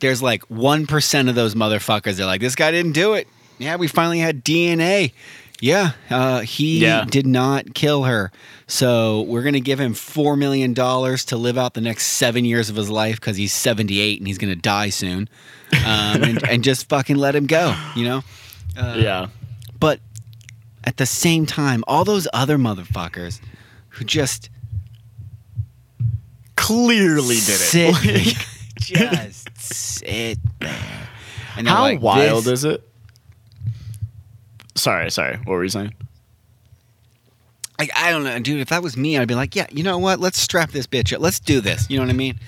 There's 0.00 0.22
like 0.22 0.42
one 0.44 0.86
percent 0.86 1.28
of 1.28 1.34
those 1.34 1.54
motherfuckers. 1.54 2.16
They're 2.16 2.24
like, 2.24 2.40
this 2.40 2.54
guy 2.54 2.70
didn't 2.70 2.92
do 2.92 3.12
it. 3.12 3.28
Yeah, 3.58 3.76
we 3.76 3.88
finally 3.88 4.20
had 4.20 4.42
DNA. 4.42 5.12
Yeah, 5.60 5.92
uh, 6.08 6.40
he 6.40 6.78
Yeah. 6.78 7.04
did 7.04 7.26
not 7.26 7.74
kill 7.74 8.04
her. 8.04 8.32
So 8.66 9.20
we're 9.22 9.42
gonna 9.42 9.60
give 9.60 9.78
him 9.78 9.92
four 9.92 10.34
million 10.34 10.72
dollars 10.72 11.26
to 11.26 11.36
live 11.36 11.58
out 11.58 11.74
the 11.74 11.82
next 11.82 12.06
seven 12.06 12.46
years 12.46 12.70
of 12.70 12.76
his 12.76 12.88
life 12.88 13.20
because 13.20 13.36
he's 13.36 13.52
78 13.52 14.18
and 14.18 14.26
he's 14.26 14.38
gonna 14.38 14.56
die 14.56 14.88
soon, 14.88 15.28
um, 15.84 16.22
and, 16.24 16.48
and 16.48 16.64
just 16.64 16.88
fucking 16.88 17.16
let 17.16 17.36
him 17.36 17.44
go. 17.46 17.76
You 17.94 18.04
know. 18.06 18.24
Uh, 18.76 18.94
yeah. 18.96 19.26
But 19.78 20.00
at 20.84 20.96
the 20.96 21.06
same 21.06 21.46
time, 21.46 21.84
all 21.86 22.04
those 22.04 22.26
other 22.32 22.56
motherfuckers 22.58 23.40
who 23.90 24.04
just 24.04 24.50
Clearly 26.56 27.36
did 27.36 27.42
sit, 27.42 27.94
it. 28.04 28.36
Like, 28.36 28.46
just 28.78 29.48
sit 29.58 30.38
there. 30.60 31.08
And 31.56 31.66
how 31.68 31.82
like, 31.82 32.00
wild 32.00 32.44
this- 32.44 32.60
is 32.60 32.64
it? 32.64 32.88
Sorry, 34.74 35.10
sorry. 35.10 35.36
What 35.38 35.48
were 35.48 35.62
you 35.62 35.68
saying? 35.70 35.94
Like 37.78 37.90
I 37.96 38.10
don't 38.10 38.22
know, 38.24 38.38
dude. 38.38 38.60
If 38.60 38.68
that 38.68 38.82
was 38.82 38.96
me, 38.96 39.18
I'd 39.18 39.28
be 39.28 39.34
like, 39.34 39.56
yeah, 39.56 39.66
you 39.70 39.82
know 39.82 39.98
what? 39.98 40.20
Let's 40.20 40.38
strap 40.38 40.70
this 40.70 40.86
bitch 40.86 41.12
up. 41.12 41.20
Let's 41.20 41.40
do 41.40 41.60
this. 41.60 41.88
You 41.90 41.98
know 41.98 42.04
what 42.04 42.10
I 42.10 42.14
mean? 42.16 42.38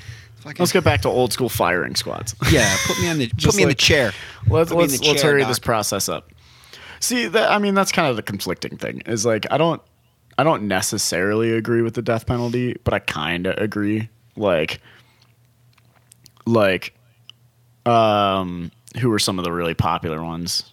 Fucking- 0.40 0.56
Let's 0.60 0.72
get 0.72 0.84
back 0.84 1.02
to 1.02 1.08
old 1.08 1.32
school 1.32 1.48
firing 1.48 1.94
squads. 1.96 2.34
yeah, 2.52 2.74
put 2.86 3.00
me 3.00 3.08
on 3.08 3.18
the 3.18 3.28
put 3.42 3.54
me 3.56 3.62
in 3.64 3.68
the 3.68 3.74
chair. 3.74 4.12
let's 4.48 4.70
Put 4.70 4.78
me 4.78 4.84
in 4.84 4.90
let's, 4.90 5.00
the 5.00 5.06
let's 5.08 5.22
chair, 5.22 5.30
hurry 5.32 5.40
Doc. 5.40 5.48
this 5.48 5.58
process 5.58 6.08
up. 6.08 6.30
See, 7.04 7.26
that 7.26 7.50
I 7.50 7.58
mean, 7.58 7.74
that's 7.74 7.92
kind 7.92 8.08
of 8.08 8.16
the 8.16 8.22
conflicting 8.22 8.78
thing. 8.78 9.02
Is 9.04 9.26
like 9.26 9.46
I 9.50 9.58
don't, 9.58 9.82
I 10.38 10.42
don't 10.42 10.66
necessarily 10.68 11.52
agree 11.52 11.82
with 11.82 11.94
the 11.94 12.02
death 12.02 12.24
penalty, 12.26 12.76
but 12.82 12.94
I 12.94 12.98
kind 12.98 13.46
of 13.46 13.58
agree. 13.58 14.08
Like, 14.36 14.80
like, 16.46 16.94
um, 17.86 18.70
who 19.00 19.10
were 19.10 19.18
some 19.18 19.38
of 19.38 19.44
the 19.44 19.52
really 19.52 19.74
popular 19.74 20.22
ones? 20.24 20.72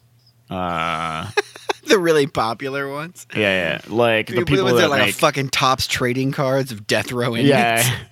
Uh, 0.50 1.30
The 1.84 2.00
really 2.00 2.28
popular 2.28 2.90
ones. 2.90 3.28
yeah, 3.36 3.40
yeah, 3.88 3.94
like 3.94 4.28
the 4.28 4.36
The 4.36 4.46
people 4.46 4.74
that 4.76 4.90
like 4.90 5.02
make, 5.08 5.16
fucking 5.16 5.50
Topps 5.50 5.88
trading 5.88 6.32
cards 6.32 6.72
of 6.72 6.88
death 6.88 7.12
row 7.12 7.36
inmates. 7.36 7.50
yeah. 7.50 7.98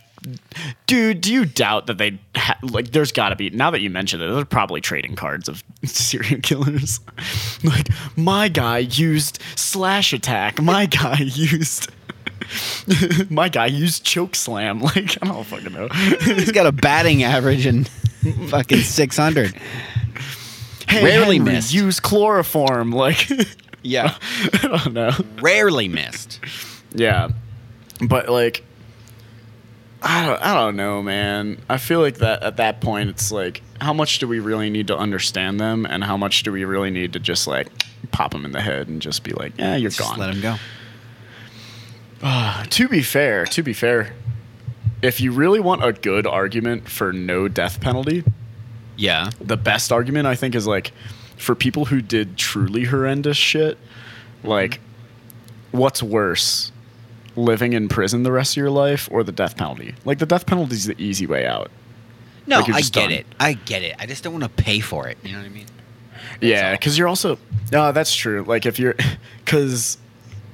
Dude, 0.87 1.21
do 1.21 1.31
you 1.33 1.45
doubt 1.45 1.87
that 1.87 1.97
they 1.97 2.19
ha- 2.35 2.57
like? 2.61 2.91
There's 2.91 3.11
got 3.11 3.29
to 3.29 3.35
be 3.35 3.49
now 3.49 3.71
that 3.71 3.79
you 3.81 3.89
mentioned 3.89 4.21
it. 4.21 4.33
They're 4.33 4.45
probably 4.45 4.81
trading 4.81 5.15
cards 5.15 5.47
of 5.47 5.63
serial 5.85 6.41
killers. 6.41 6.99
like 7.63 7.87
my 8.17 8.47
guy 8.49 8.79
used 8.79 9.39
slash 9.55 10.11
attack. 10.13 10.61
My 10.61 10.85
guy 10.87 11.17
used. 11.21 11.89
my 13.29 13.47
guy 13.49 13.67
used 13.67 14.03
choke 14.03 14.35
slam. 14.35 14.81
Like 14.81 15.17
I 15.21 15.27
don't 15.27 15.43
fucking 15.45 15.73
know. 15.73 15.87
He's 15.89 16.51
got 16.51 16.65
a 16.65 16.71
batting 16.71 17.23
average 17.23 17.65
and 17.65 17.87
fucking 18.49 18.79
six 18.79 19.15
hundred. 19.17 19.53
Hey, 20.87 21.03
Rarely 21.03 21.37
Henry, 21.37 21.53
missed. 21.53 21.73
Use 21.73 21.99
chloroform. 21.99 22.91
Like 22.91 23.29
Yeah, 23.83 24.15
I 24.53 24.57
don't 24.81 24.93
know. 24.93 25.11
rarely 25.41 25.87
missed. 25.87 26.39
Yeah, 26.93 27.29
but 28.01 28.27
like, 28.29 28.63
I 30.01 30.25
don't, 30.25 30.41
I 30.41 30.53
don't 30.53 30.75
know, 30.77 31.03
man. 31.03 31.57
I 31.69 31.77
feel 31.77 31.99
like 31.99 32.17
that 32.19 32.41
at 32.43 32.57
that 32.57 32.79
point, 32.79 33.09
it's 33.09 33.31
like, 33.31 33.61
how 33.81 33.93
much 33.93 34.19
do 34.19 34.27
we 34.27 34.39
really 34.39 34.69
need 34.69 34.87
to 34.87 34.97
understand 34.97 35.59
them, 35.59 35.85
and 35.85 36.03
how 36.03 36.15
much 36.17 36.43
do 36.43 36.51
we 36.51 36.63
really 36.63 36.89
need 36.89 37.13
to 37.13 37.19
just 37.19 37.47
like 37.47 37.67
pop 38.11 38.31
them 38.31 38.45
in 38.45 38.51
the 38.53 38.61
head 38.61 38.87
and 38.87 39.01
just 39.01 39.23
be 39.23 39.31
like, 39.31 39.53
yeah, 39.57 39.75
you're 39.75 39.89
Just 39.91 40.09
gone. 40.09 40.17
let 40.19 40.27
them 40.31 40.41
go. 40.41 40.55
Ah, 42.21 42.65
to 42.69 42.87
be 42.87 43.01
fair, 43.01 43.45
to 43.45 43.63
be 43.63 43.73
fair, 43.73 44.13
if 45.01 45.21
you 45.21 45.31
really 45.31 45.59
want 45.59 45.83
a 45.83 45.93
good 45.93 46.27
argument 46.27 46.89
for 46.89 47.13
no 47.13 47.47
death 47.47 47.79
penalty, 47.79 48.23
Yeah. 48.97 49.29
the 49.39 49.55
best 49.57 49.91
argument 49.91 50.27
I 50.27 50.35
think 50.35 50.55
is 50.55 50.67
like 50.67 50.91
for 51.37 51.55
people 51.55 51.85
who 51.85 52.01
did 52.01 52.37
truly 52.37 52.83
horrendous 52.85 53.37
shit, 53.37 53.77
like 54.43 54.81
what's 55.71 56.03
worse? 56.03 56.71
Living 57.35 57.73
in 57.73 57.87
prison 57.87 58.23
the 58.23 58.31
rest 58.31 58.53
of 58.53 58.57
your 58.57 58.69
life 58.71 59.07
or 59.11 59.23
the 59.23 59.31
death 59.31 59.55
penalty? 59.57 59.95
Like 60.05 60.19
the 60.19 60.25
death 60.25 60.45
penalty 60.45 60.75
is 60.75 60.85
the 60.85 60.99
easy 61.01 61.25
way 61.27 61.45
out. 61.45 61.71
No, 62.47 62.59
Like, 62.59 62.69
I 62.69 62.81
get 62.81 62.91
done. 62.93 63.11
it. 63.11 63.25
I 63.39 63.53
get 63.53 63.83
it. 63.83 63.95
I 63.99 64.05
just 64.05 64.23
don't 64.23 64.33
want 64.33 64.43
to 64.43 64.63
pay 64.63 64.79
for 64.79 65.07
it. 65.07 65.17
You 65.23 65.33
know 65.33 65.37
what 65.39 65.45
I 65.45 65.49
mean? 65.49 65.65
yeah, 66.41 66.71
because 66.73 66.97
you're 66.97 67.07
also 67.07 67.37
no, 67.71 67.91
that's 67.91 68.13
true. 68.15 68.43
Like 68.43 68.65
if 68.65 68.79
you're 68.79 68.95
because 69.45 69.97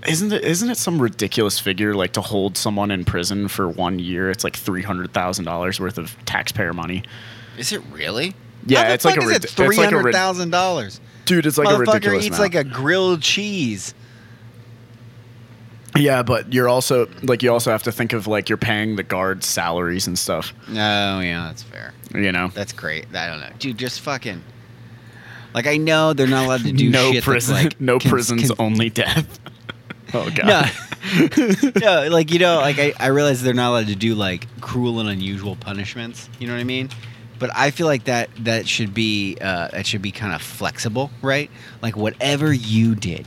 isn't 0.07 0.31
it 0.33 0.43
isn't 0.43 0.69
it 0.69 0.77
some 0.77 1.01
ridiculous 1.01 1.59
figure 1.59 1.95
like 1.95 2.11
to 2.13 2.21
hold 2.21 2.57
someone 2.57 2.91
in 2.91 3.05
prison 3.05 3.47
for 3.47 3.67
one 3.67 3.99
year? 3.99 4.29
It's 4.29 4.43
like 4.43 4.55
three 4.55 4.81
hundred 4.83 5.13
thousand 5.13 5.45
dollars 5.45 5.79
worth 5.79 5.97
of 5.97 6.15
taxpayer 6.25 6.73
money. 6.73 7.03
Is 7.57 7.71
it 7.71 7.81
really? 7.91 8.33
Yeah, 8.67 8.93
it's 8.93 9.05
like 9.05 9.17
a 9.17 9.21
rid- 9.25 9.38
it 9.38 9.43
it's 9.45 9.57
like 9.59 9.67
a 9.69 9.73
three 9.73 9.83
hundred 9.83 10.11
thousand 10.13 10.49
dollars. 10.49 10.99
Dude, 11.25 11.45
it's 11.45 11.57
like 11.57 11.67
a 11.69 11.71
Motherfucker 11.71 12.17
eats 12.17 12.27
amount. 12.27 12.41
like 12.41 12.55
a 12.55 12.63
grilled 12.63 13.21
cheese. 13.21 13.93
Yeah, 15.95 16.23
but 16.23 16.53
you're 16.53 16.67
also 16.67 17.08
like 17.23 17.41
you 17.41 17.51
also 17.51 17.71
have 17.71 17.84
to 17.84 17.91
think 17.91 18.13
of 18.13 18.27
like 18.27 18.49
you're 18.49 18.58
paying 18.58 18.95
the 18.95 19.03
guards 19.03 19.45
salaries 19.45 20.08
and 20.08 20.17
stuff. 20.19 20.53
Oh 20.69 20.73
yeah, 21.19 21.45
that's 21.47 21.63
fair. 21.63 21.93
You 22.13 22.31
know, 22.31 22.49
That's 22.53 22.73
great. 22.73 23.08
I 23.13 23.27
don't 23.27 23.39
know, 23.39 23.49
dude. 23.60 23.77
Just 23.77 24.01
fucking. 24.01 24.41
Like 25.53 25.67
I 25.67 25.77
know 25.77 26.13
they're 26.13 26.27
not 26.27 26.45
allowed 26.45 26.63
to 26.63 26.71
do 26.73 26.89
no 26.91 27.12
shit 27.13 27.23
prison, 27.23 27.55
like 27.55 27.79
no 27.79 27.99
cons- 27.99 28.12
prisons, 28.12 28.47
con- 28.49 28.58
only 28.60 28.89
death. 28.89 29.39
oh 30.13 30.29
god. 30.36 30.45
no, 30.45 31.71
no, 31.81 32.10
like 32.10 32.31
you 32.31 32.39
know, 32.39 32.58
like 32.58 32.77
I, 32.77 32.93
I 32.99 33.08
realize 33.08 33.41
they're 33.41 33.53
not 33.53 33.69
allowed 33.69 33.88
to 33.88 33.95
do 33.95 34.15
like 34.15 34.47
cruel 34.62 34.99
and 34.99 35.10
unusual 35.10 35.55
punishments. 35.55 36.29
You 36.39 36.47
know 36.47 36.53
what 36.53 36.60
I 36.60 36.65
mean? 36.65 36.89
But 37.39 37.51
I 37.55 37.71
feel 37.71 37.88
like 37.88 38.05
that 38.05 38.29
that 38.39 38.67
should 38.67 38.93
be 38.93 39.38
uh, 39.39 39.69
that 39.69 39.86
should 39.86 40.01
be 40.01 40.12
kind 40.12 40.34
of 40.34 40.41
flexible, 40.41 41.12
right? 41.21 41.49
Like 41.81 41.95
whatever 41.95 42.53
you 42.53 42.95
did, 42.95 43.25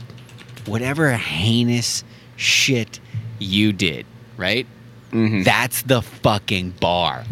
whatever 0.65 1.11
heinous 1.11 2.03
shit 2.39 2.99
you 3.37 3.73
did, 3.73 4.05
right? 4.37 4.65
Mhm. 5.11 5.43
That's 5.43 5.81
the 5.83 6.01
fucking 6.01 6.71
bar. 6.79 7.25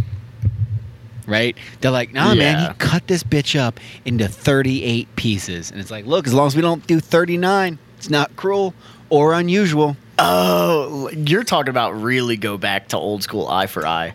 Right? 1.26 1.58
They're 1.82 1.92
like, 1.92 2.14
nah, 2.14 2.34
man, 2.36 2.70
he 2.72 2.74
cut 2.78 3.08
this 3.08 3.22
bitch 3.24 3.60
up 3.60 3.80
into 4.06 4.28
38 4.30 5.14
pieces. 5.18 5.72
And 5.72 5.80
it's 5.82 5.92
like, 5.92 6.06
look, 6.06 6.26
as 6.26 6.34
long 6.34 6.48
as 6.48 6.56
we 6.56 6.62
don't 6.62 6.86
do 6.88 7.00
39, 7.02 7.78
it's 7.98 8.10
not 8.10 8.34
cruel 8.38 8.74
or 9.10 9.34
unusual. 9.34 9.98
Oh, 10.20 11.10
you're 11.10 11.44
talking 11.44 11.70
about 11.70 12.02
really 12.02 12.38
go 12.38 12.58
back 12.58 12.88
to 12.90 12.98
old 12.98 13.24
school 13.24 13.48
eye 13.48 13.68
for 13.68 13.86
eye. 13.86 14.14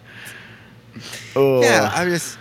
Oh, 1.36 1.62
Yeah, 1.62 1.90
I'm 1.94 2.08
just. 2.08 2.38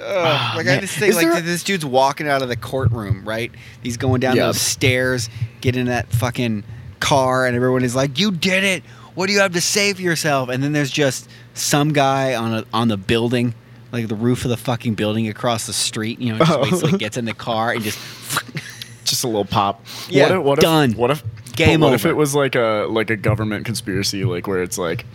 Ah, 0.00 0.54
like 0.56 0.66
I 0.68 0.78
just 0.80 0.96
think, 0.96 1.10
Is 1.10 1.16
like 1.16 1.26
there- 1.26 1.40
this 1.40 1.62
dude's 1.62 1.84
walking 1.84 2.28
out 2.28 2.42
of 2.42 2.48
the 2.48 2.56
courtroom, 2.56 3.24
right? 3.28 3.50
He's 3.82 3.96
going 3.96 4.20
down 4.20 4.36
Yep. 4.36 4.44
those 4.46 4.60
stairs, 4.60 5.28
getting 5.60 5.86
that 5.86 6.10
fucking 6.12 6.64
car, 7.00 7.46
and 7.46 7.54
everyone 7.56 7.82
is 7.84 7.94
like, 7.94 8.18
"You 8.18 8.30
did 8.30 8.64
it! 8.64 8.82
What 9.14 9.26
do 9.26 9.32
you 9.32 9.40
have 9.40 9.52
to 9.52 9.60
say 9.60 9.92
for 9.92 10.02
yourself?" 10.02 10.48
And 10.48 10.62
then 10.62 10.72
there's 10.72 10.90
just 10.90 11.28
some 11.54 11.92
guy 11.92 12.34
on 12.34 12.54
a, 12.54 12.64
on 12.72 12.88
the 12.88 12.96
building, 12.96 13.54
like 13.92 14.08
the 14.08 14.14
roof 14.16 14.44
of 14.44 14.50
the 14.50 14.56
fucking 14.56 14.94
building 14.94 15.28
across 15.28 15.66
the 15.66 15.72
street. 15.72 16.18
You 16.20 16.32
know, 16.32 16.38
just 16.38 16.52
Oh. 16.58 16.62
waits 16.62 16.80
till 16.80 16.88
he 16.88 16.98
gets 16.98 17.16
in 17.16 17.24
the 17.24 17.34
car 17.34 17.72
and 17.72 17.82
just. 17.82 17.98
just 19.04 19.22
a 19.22 19.28
little 19.28 19.44
pop. 19.44 19.86
Yeah, 20.08 20.30
what 20.30 20.36
if, 20.38 20.42
what 20.44 20.60
done. 20.60 20.90
If, 20.90 20.96
what 20.96 21.10
if 21.12 21.22
Game 21.54 21.80
what 21.80 21.86
over. 21.86 21.94
if 21.94 22.04
it 22.04 22.14
was 22.14 22.34
like 22.34 22.54
a 22.54 22.86
like 22.90 23.08
a 23.08 23.16
government 23.16 23.64
conspiracy, 23.64 24.24
like 24.24 24.46
where 24.46 24.62
it's 24.62 24.76
like, 24.78 25.06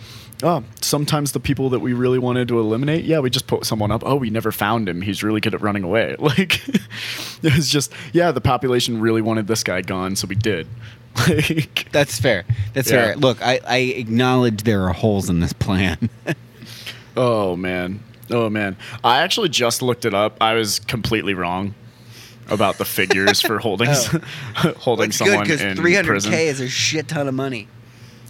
oh, 0.42 0.64
sometimes 0.80 1.32
the 1.32 1.38
people 1.40 1.68
that 1.70 1.78
we 1.80 1.92
really 1.92 2.18
wanted 2.18 2.48
to 2.48 2.58
eliminate, 2.58 3.04
yeah, 3.04 3.20
we 3.20 3.30
just 3.30 3.46
put 3.46 3.64
someone 3.64 3.92
up. 3.92 4.02
Oh, 4.04 4.16
we 4.16 4.28
never 4.28 4.50
found 4.50 4.88
him. 4.88 5.02
He's 5.02 5.22
really 5.22 5.40
good 5.40 5.54
at 5.54 5.60
running 5.60 5.84
away. 5.84 6.16
Like, 6.22 6.66
it 7.44 7.54
was 7.54 7.68
just, 7.70 7.92
yeah, 8.12 8.32
the 8.32 8.40
population 8.40 9.00
really 9.00 9.22
wanted 9.22 9.46
this 9.46 9.62
guy 9.62 9.82
gone, 9.82 10.16
so 10.16 10.26
we 10.26 10.34
did. 10.34 10.66
Like, 11.28 11.88
That's 11.92 12.18
fair. 12.18 12.44
That's 12.72 12.90
Yeah. 12.90 13.04
fair. 13.06 13.16
Look, 13.16 13.40
I, 13.42 13.60
I 13.66 13.76
acknowledge 13.78 14.62
there 14.62 14.82
are 14.88 14.92
holes 14.92 15.28
in 15.30 15.40
this 15.40 15.52
plan. 15.52 16.08
oh 17.16 17.56
man, 17.56 18.00
oh 18.30 18.48
man. 18.48 18.76
I 19.04 19.18
actually 19.22 19.48
just 19.50 19.82
looked 19.82 20.04
it 20.04 20.14
up. 20.14 20.36
I 20.40 20.54
was 20.54 20.78
completely 20.80 21.34
wrong 21.34 21.74
about 22.48 22.78
the 22.78 22.84
figures 22.84 23.40
for 23.40 23.58
holding 23.60 23.88
Oh. 23.90 24.74
holding 24.78 25.12
someone 25.12 25.40
in 25.42 25.46
prison. 25.46 25.76
300k 25.78 26.46
is 26.46 26.60
a 26.60 26.68
shit 26.68 27.08
ton 27.08 27.28
of 27.28 27.34
money. 27.34 27.68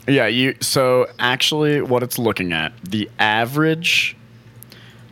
Yeah, 0.08 0.26
you 0.26 0.56
so 0.60 1.06
actually 1.18 1.80
what 1.80 2.02
it's 2.02 2.18
looking 2.18 2.52
at, 2.52 2.72
the 2.84 3.08
average 3.18 4.16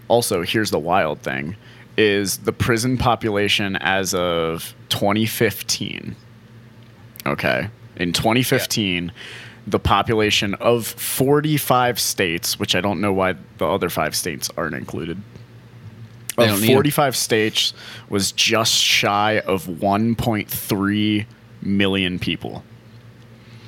also 0.08 0.42
here's 0.42 0.70
the 0.70 0.78
wild 0.78 1.20
thing 1.22 1.54
is 1.96 2.38
the 2.38 2.52
prison 2.52 2.98
population 2.98 3.76
as 3.76 4.12
of 4.14 4.74
2015. 4.88 6.16
Okay. 7.30 7.68
In 7.96 8.12
2015, 8.12 9.12
the 9.66 9.78
population 9.78 10.54
of 10.54 10.86
45 10.86 12.00
states, 12.00 12.58
which 12.58 12.74
I 12.74 12.80
don't 12.80 13.00
know 13.00 13.12
why 13.12 13.34
the 13.58 13.66
other 13.66 13.90
5 13.90 14.16
states 14.16 14.48
aren't 14.56 14.74
included. 14.74 15.18
Of 16.38 16.48
don't 16.48 16.60
need 16.62 16.70
'em. 16.70 16.74
45 16.76 17.16
states 17.16 17.74
was 18.08 18.32
just 18.32 18.72
shy 18.74 19.38
of 19.40 19.66
1.3 19.68 21.26
million 21.62 22.18
people. 22.18 22.64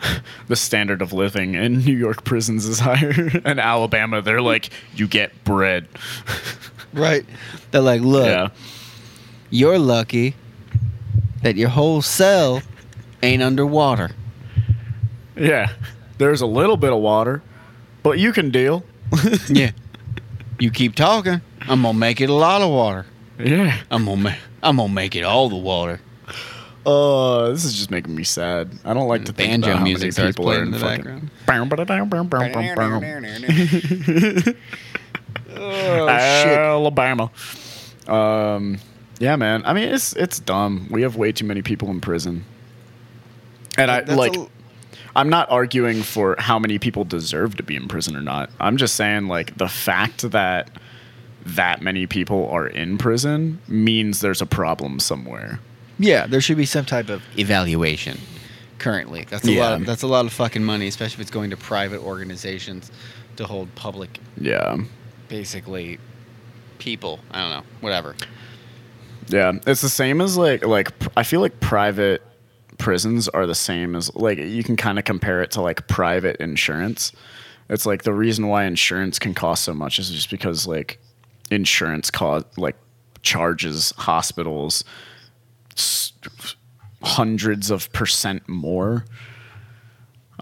the 0.48 0.56
standard 0.56 1.02
of 1.02 1.12
living 1.12 1.54
in 1.54 1.78
New 1.78 1.96
York 1.96 2.24
prisons 2.24 2.66
is 2.66 2.78
higher. 2.80 3.12
In 3.44 3.58
Alabama, 3.58 4.22
they're 4.22 4.40
like, 4.40 4.70
you 4.94 5.06
get 5.06 5.44
bread. 5.44 5.88
Right. 6.92 7.26
They're 7.72 7.82
like, 7.82 8.00
look, 8.00 8.26
yeah. 8.26 8.48
you're 9.50 9.78
lucky 9.78 10.34
that 11.42 11.56
your 11.56 11.68
whole 11.68 12.00
cell 12.00 12.62
ain't 13.22 13.42
underwater. 13.42 14.12
Yeah. 15.36 15.70
There's 16.18 16.40
a 16.40 16.46
little 16.46 16.76
bit 16.76 16.92
of 16.92 17.00
water, 17.00 17.42
but 18.02 18.18
you 18.18 18.32
can 18.32 18.50
deal. 18.50 18.84
yeah. 19.48 19.70
You 20.58 20.70
keep 20.70 20.94
talking, 20.94 21.40
I'm 21.68 21.82
gonna 21.82 21.98
make 21.98 22.20
it 22.20 22.30
a 22.30 22.34
lot 22.34 22.62
of 22.62 22.70
water. 22.70 23.04
Yeah. 23.38 23.76
I'm 23.90 24.06
gonna 24.06 24.22
ma- 24.22 24.34
I'm 24.62 24.76
gonna 24.76 24.92
make 24.92 25.14
it 25.14 25.22
all 25.22 25.48
the 25.50 25.56
water. 25.56 26.00
Oh, 26.86 27.50
this 27.50 27.64
is 27.64 27.74
just 27.74 27.90
making 27.90 28.14
me 28.14 28.22
sad. 28.24 28.70
I 28.84 28.94
don't 28.94 29.08
like 29.08 29.24
to 29.26 29.32
think 29.32 29.50
Banjo 29.50 29.68
about 29.70 29.78
how 29.78 29.84
music 29.84 30.02
many 30.02 30.10
starts 30.12 30.36
people 30.36 30.50
are 30.50 30.54
playing 30.54 30.68
in 30.68 30.74
in 30.74 30.80
the 30.80 30.86
fucking- 30.86 31.30
oh 35.56 36.08
Alabama. 36.08 37.30
Um, 38.06 38.78
yeah, 39.18 39.36
man. 39.36 39.62
I 39.64 39.72
mean, 39.72 39.88
it's 39.88 40.12
it's 40.14 40.38
dumb. 40.40 40.86
We 40.90 41.02
have 41.02 41.16
way 41.16 41.32
too 41.32 41.44
many 41.44 41.62
people 41.62 41.90
in 41.90 42.00
prison, 42.00 42.44
and 43.76 43.90
I 43.90 44.00
That's 44.02 44.16
like. 44.18 44.36
a- 44.36 44.46
I'm 45.16 45.28
not 45.28 45.50
arguing 45.50 46.02
for 46.02 46.36
how 46.38 46.58
many 46.58 46.78
people 46.78 47.04
deserve 47.04 47.56
to 47.56 47.62
be 47.62 47.74
in 47.74 47.88
prison 47.88 48.14
or 48.16 48.20
not. 48.20 48.50
I'm 48.60 48.76
just 48.76 48.94
saying 48.94 49.26
like 49.28 49.56
the 49.56 49.68
fact 49.68 50.30
that 50.30 50.70
that 51.44 51.80
many 51.80 52.06
people 52.06 52.48
are 52.50 52.66
in 52.66 52.98
prison 52.98 53.60
means 53.68 54.20
there's 54.20 54.42
a 54.42 54.46
problem 54.46 55.00
somewhere. 55.00 55.58
Yeah, 55.98 56.26
there 56.26 56.40
should 56.40 56.56
be 56.58 56.66
some 56.66 56.84
type 56.84 57.08
of 57.08 57.22
evaluation. 57.38 58.18
Currently, 58.78 59.26
that's 59.30 59.46
a 59.46 59.52
Yeah. 59.52 59.60
lot. 59.70 59.80
Of, 59.80 59.86
that's 59.86 60.02
a 60.02 60.06
lot 60.06 60.26
of 60.26 60.32
fucking 60.32 60.62
money, 60.62 60.86
especially 60.86 61.14
if 61.14 61.20
it's 61.22 61.30
going 61.30 61.50
to 61.50 61.56
private 61.56 62.00
organizations 62.02 62.90
to 63.36 63.44
hold 63.46 63.74
public, 63.74 64.18
Yeah. 64.38 64.76
basically, 65.28 65.98
people. 66.78 67.20
I 67.30 67.40
don't 67.40 67.50
know, 67.50 67.62
whatever. 67.80 68.14
Yeah, 69.28 69.52
it's 69.66 69.80
the 69.80 69.88
same 69.88 70.20
as 70.20 70.36
like 70.36 70.64
like 70.66 70.92
I 71.16 71.22
feel 71.22 71.40
like 71.40 71.58
private 71.60 72.22
prisons 72.78 73.28
are 73.28 73.46
the 73.46 73.54
same 73.54 73.94
as 73.96 74.14
like 74.14 74.38
you 74.38 74.62
can 74.62 74.76
kind 74.76 74.98
of 74.98 75.04
compare 75.04 75.42
it 75.42 75.50
to 75.52 75.60
like 75.62 75.86
private 75.88 76.36
insurance. 76.36 77.12
It's 77.68 77.86
like 77.86 78.04
the 78.04 78.12
reason 78.14 78.46
why 78.48 78.64
insurance 78.64 79.18
can 79.18 79.34
cost 79.34 79.64
so 79.64 79.74
much 79.74 79.98
is 79.98 80.10
just 80.10 80.30
because 80.30 80.66
like 80.66 80.98
insurance 81.50 82.10
cost 82.10 82.46
like 82.58 82.76
charges 83.22 83.92
hospitals 83.96 84.84
s- 85.76 86.12
hundreds 87.02 87.70
of 87.70 87.92
percent 87.92 88.48
more. 88.48 89.04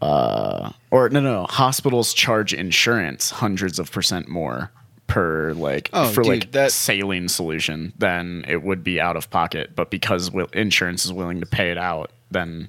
Uh, 0.03 0.71
or 0.91 1.09
no, 1.09 1.21
no, 1.21 1.33
no, 1.43 1.47
hospitals 1.47 2.13
charge 2.13 2.53
insurance 2.53 3.31
hundreds 3.31 3.79
of 3.79 3.91
percent 3.91 4.29
more 4.29 4.71
per 5.07 5.53
like 5.55 5.89
Oh, 5.93 6.09
for 6.09 6.23
dude, 6.23 6.31
like 6.33 6.53
that- 6.53 6.73
saline 6.73 7.29
solution 7.29 7.93
than 7.99 8.45
it 8.49 8.63
would 8.63 8.83
be 8.83 9.01
out 9.01 9.17
of 9.17 9.31
pocket. 9.31 9.75
But 9.77 9.91
because 9.91 10.31
insurance 10.53 11.05
is 11.05 11.13
willing 11.13 11.41
to 11.41 11.47
pay 11.47 11.71
it 11.71 11.79
out, 11.79 12.11
then 12.35 12.69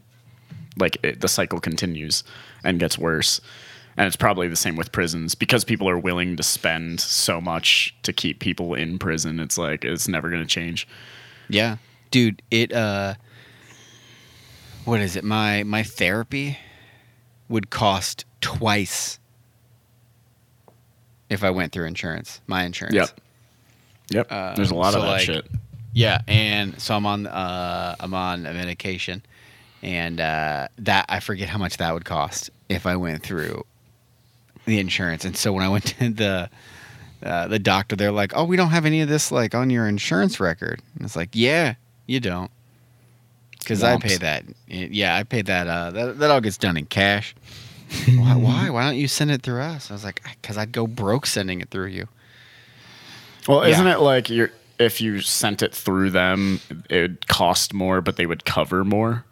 like 0.77 0.97
it, 1.03 1.19
the 1.19 1.27
cycle 1.27 1.59
continues 1.59 2.23
and 2.63 2.79
gets 2.79 2.97
worse. 2.97 3.41
And 3.97 4.07
it's 4.07 4.17
probably 4.17 4.47
the 4.49 4.57
same 4.57 4.75
with 4.75 4.91
prisons 4.91 5.35
because 5.35 5.63
people 5.63 5.87
are 5.87 5.97
willing 5.97 6.35
to 6.35 6.43
spend 6.43 6.99
so 6.99 7.39
much 7.39 7.95
to 8.03 8.11
keep 8.11 8.39
people 8.39 8.73
in 8.73 8.99
prison. 8.99 9.39
It's 9.39 9.57
like 9.57 9.85
it's 9.85 10.07
never 10.07 10.29
going 10.29 10.41
to 10.41 10.47
change. 10.47 10.87
Yeah, 11.47 11.77
dude. 12.11 12.41
It 12.51 12.73
uh, 12.73 13.15
what 14.83 14.99
is 14.99 15.15
it? 15.15 15.23
My 15.23 15.63
my 15.63 15.83
therapy 15.83 16.57
would 17.47 17.69
cost 17.69 18.25
twice 18.41 19.19
if 21.29 21.43
I 21.43 21.49
went 21.51 21.71
through 21.71 21.85
insurance. 21.85 22.41
My 22.47 22.63
insurance. 22.63 22.95
Yep. 22.95 23.21
Yep. 24.09 24.27
Uh, 24.29 24.55
There's 24.55 24.71
a 24.71 24.75
lot 24.75 24.93
so, 24.93 24.99
of 24.99 25.05
that 25.05 25.11
like, 25.11 25.21
shit. 25.21 25.47
Yeah, 25.93 26.19
and 26.27 26.79
so 26.81 26.95
I'm 26.95 27.05
on 27.05 27.27
uh 27.27 27.95
I'm 27.99 28.13
on 28.13 28.45
a 28.45 28.53
medication, 28.53 29.23
and 29.85 30.19
uh, 30.19 30.67
that 30.79 31.05
I 31.09 31.19
forget 31.19 31.47
how 31.47 31.59
much 31.59 31.77
that 31.77 31.93
would 31.93 32.05
cost 32.05 32.49
if 32.69 32.87
I 32.87 32.95
went 32.95 33.21
through 33.21 33.63
the 34.65 34.79
insurance. 34.79 35.23
And 35.25 35.37
so 35.37 35.53
when 35.53 35.63
I 35.63 35.69
went 35.69 35.85
to 35.99 36.09
the 36.09 36.49
uh, 37.23 37.47
the 37.47 37.59
doctor, 37.59 37.95
they're 37.95 38.11
like, 38.11 38.33
"Oh, 38.35 38.43
we 38.43 38.57
don't 38.57 38.69
have 38.69 38.85
any 38.85 39.01
of 39.01 39.09
this 39.09 39.31
like 39.31 39.53
on 39.53 39.69
your 39.69 39.87
insurance 39.87 40.39
record." 40.39 40.81
And 40.95 41.05
it's 41.05 41.15
like, 41.15 41.29
"Yeah, 41.33 41.75
you 42.07 42.19
don't." 42.19 42.49
Because 43.59 43.83
I 43.83 43.97
pay 43.97 44.17
that. 44.17 44.43
Yeah, 44.67 45.15
I 45.15 45.23
pay 45.23 45.43
that. 45.43 45.67
Uh, 45.67 45.91
that. 45.91 46.19
That 46.19 46.31
all 46.31 46.41
gets 46.41 46.57
done 46.57 46.77
in 46.77 46.87
cash. 46.87 47.35
why, 48.07 48.35
why? 48.35 48.69
Why 48.71 48.83
don't 48.85 48.97
you 48.97 49.07
send 49.07 49.29
it 49.29 49.43
through 49.43 49.61
us? 49.61 49.91
I 49.91 49.93
was 49.93 50.03
like, 50.03 50.23
because 50.41 50.57
I'd 50.57 50.71
go 50.71 50.87
broke 50.87 51.27
sending 51.27 51.61
it 51.61 51.69
through 51.69 51.87
you. 51.87 52.07
Well, 53.47 53.61
isn't 53.61 53.85
it 53.85 53.99
like 53.99 54.31
you're 54.31 54.51
if 54.79 54.99
you 54.99 55.21
sent 55.21 55.61
it 55.61 55.75
through 55.75 56.09
them, 56.09 56.59
it 56.89 57.01
would 57.01 57.27
cost 57.27 57.71
more, 57.71 58.01
but 58.01 58.15
they 58.15 58.25
would 58.25 58.45
cover 58.45 58.83
more? 58.83 59.23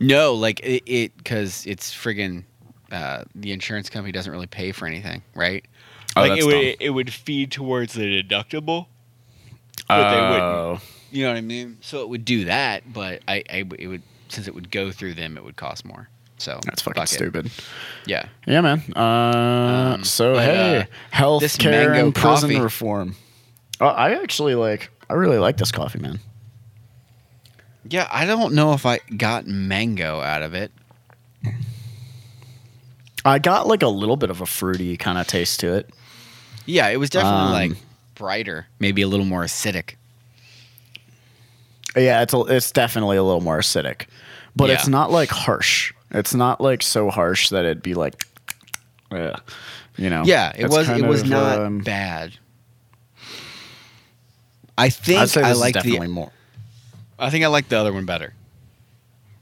No, 0.00 0.34
like 0.34 0.60
it, 0.62 1.16
because 1.16 1.64
it's 1.66 1.94
friggin' 1.94 2.44
uh, 2.92 3.24
the 3.34 3.52
insurance 3.52 3.88
company 3.90 4.12
doesn't 4.12 4.30
really 4.32 4.46
pay 4.46 4.72
for 4.72 4.86
anything, 4.86 5.22
right? 5.34 5.64
Oh, 6.16 6.20
like 6.22 6.30
that's 6.32 6.42
it 6.42 6.46
would, 6.46 6.52
dumb. 6.52 6.74
it 6.80 6.90
would 6.90 7.12
feed 7.12 7.50
towards 7.52 7.94
the 7.94 8.22
deductible, 8.22 8.86
but 9.88 10.10
they 10.10 10.20
wouldn't. 10.20 10.42
Oh, 10.42 10.80
You 11.10 11.24
know 11.24 11.30
what 11.30 11.38
I 11.38 11.42
mean? 11.42 11.78
So 11.80 12.00
it 12.02 12.08
would 12.08 12.24
do 12.24 12.44
that, 12.44 12.92
but 12.92 13.22
I, 13.28 13.42
I 13.50 13.64
it 13.78 13.86
would 13.88 14.02
since 14.28 14.48
it 14.48 14.54
would 14.54 14.70
go 14.70 14.90
through 14.90 15.14
them, 15.14 15.36
it 15.36 15.44
would 15.44 15.56
cost 15.56 15.84
more. 15.84 16.08
So 16.38 16.60
that's 16.64 16.82
fucking 16.82 17.00
fuck 17.00 17.10
it. 17.10 17.14
stupid. 17.14 17.50
Yeah. 18.06 18.26
Yeah, 18.46 18.60
man. 18.60 18.82
Uh, 18.94 19.94
Um, 19.94 20.04
so 20.04 20.34
but, 20.34 20.44
hey, 20.44 20.78
uh, 20.80 20.84
health 21.10 21.40
this 21.42 21.56
care 21.56 21.94
and 21.94 22.14
prison 22.14 22.50
coffee- 22.50 22.60
reform. 22.60 23.16
Oh, 23.80 23.86
I 23.86 24.14
actually 24.22 24.54
like. 24.54 24.90
I 25.08 25.14
really 25.14 25.38
like 25.38 25.56
this 25.56 25.70
coffee, 25.72 25.98
man. 25.98 26.18
Yeah, 27.88 28.08
I 28.10 28.26
don't 28.26 28.54
know 28.54 28.72
if 28.72 28.86
I 28.86 28.98
got 29.16 29.46
mango 29.46 30.20
out 30.20 30.42
of 30.42 30.54
it. 30.54 30.72
I 33.24 33.38
got 33.38 33.66
like 33.66 33.82
a 33.82 33.88
little 33.88 34.16
bit 34.16 34.30
of 34.30 34.40
a 34.40 34.46
fruity 34.46 34.96
kind 34.96 35.18
of 35.18 35.26
taste 35.26 35.60
to 35.60 35.74
it. 35.74 35.90
Yeah, 36.64 36.88
it 36.88 36.98
was 36.98 37.10
definitely 37.10 37.38
Um, 37.38 37.52
like 37.52 37.72
brighter, 38.14 38.66
maybe 38.78 39.02
a 39.02 39.08
little 39.08 39.26
more 39.26 39.42
acidic. 39.44 39.94
Yeah, 41.96 42.22
it's 42.22 42.34
a, 42.34 42.40
it's 42.42 42.72
definitely 42.72 43.16
a 43.16 43.22
little 43.22 43.40
more 43.40 43.58
acidic, 43.58 44.06
but 44.54 44.70
it's 44.70 44.88
not 44.88 45.10
like 45.10 45.30
harsh. 45.30 45.92
It's 46.10 46.34
not 46.34 46.60
like 46.60 46.82
so 46.82 47.10
harsh 47.10 47.48
that 47.50 47.64
it'd 47.64 47.82
be 47.82 47.94
like, 47.94 48.26
uh, 49.10 49.36
you 49.96 50.10
know. 50.10 50.22
Yeah, 50.24 50.52
it 50.56 50.68
was 50.68 50.88
it 50.88 51.04
was 51.04 51.22
of, 51.22 51.28
not 51.28 51.58
um, 51.58 51.78
bad. 51.78 52.36
I 54.78 54.90
think 54.90 55.18
I 55.18 55.22
this 55.22 55.36
is 55.36 55.60
like 55.60 55.74
definitely 55.74 56.06
the 56.06 56.12
more 56.12 56.32
I 57.18 57.30
think 57.30 57.44
I 57.44 57.48
like 57.48 57.68
the 57.68 57.76
other 57.78 57.92
one 57.92 58.04
better. 58.06 58.34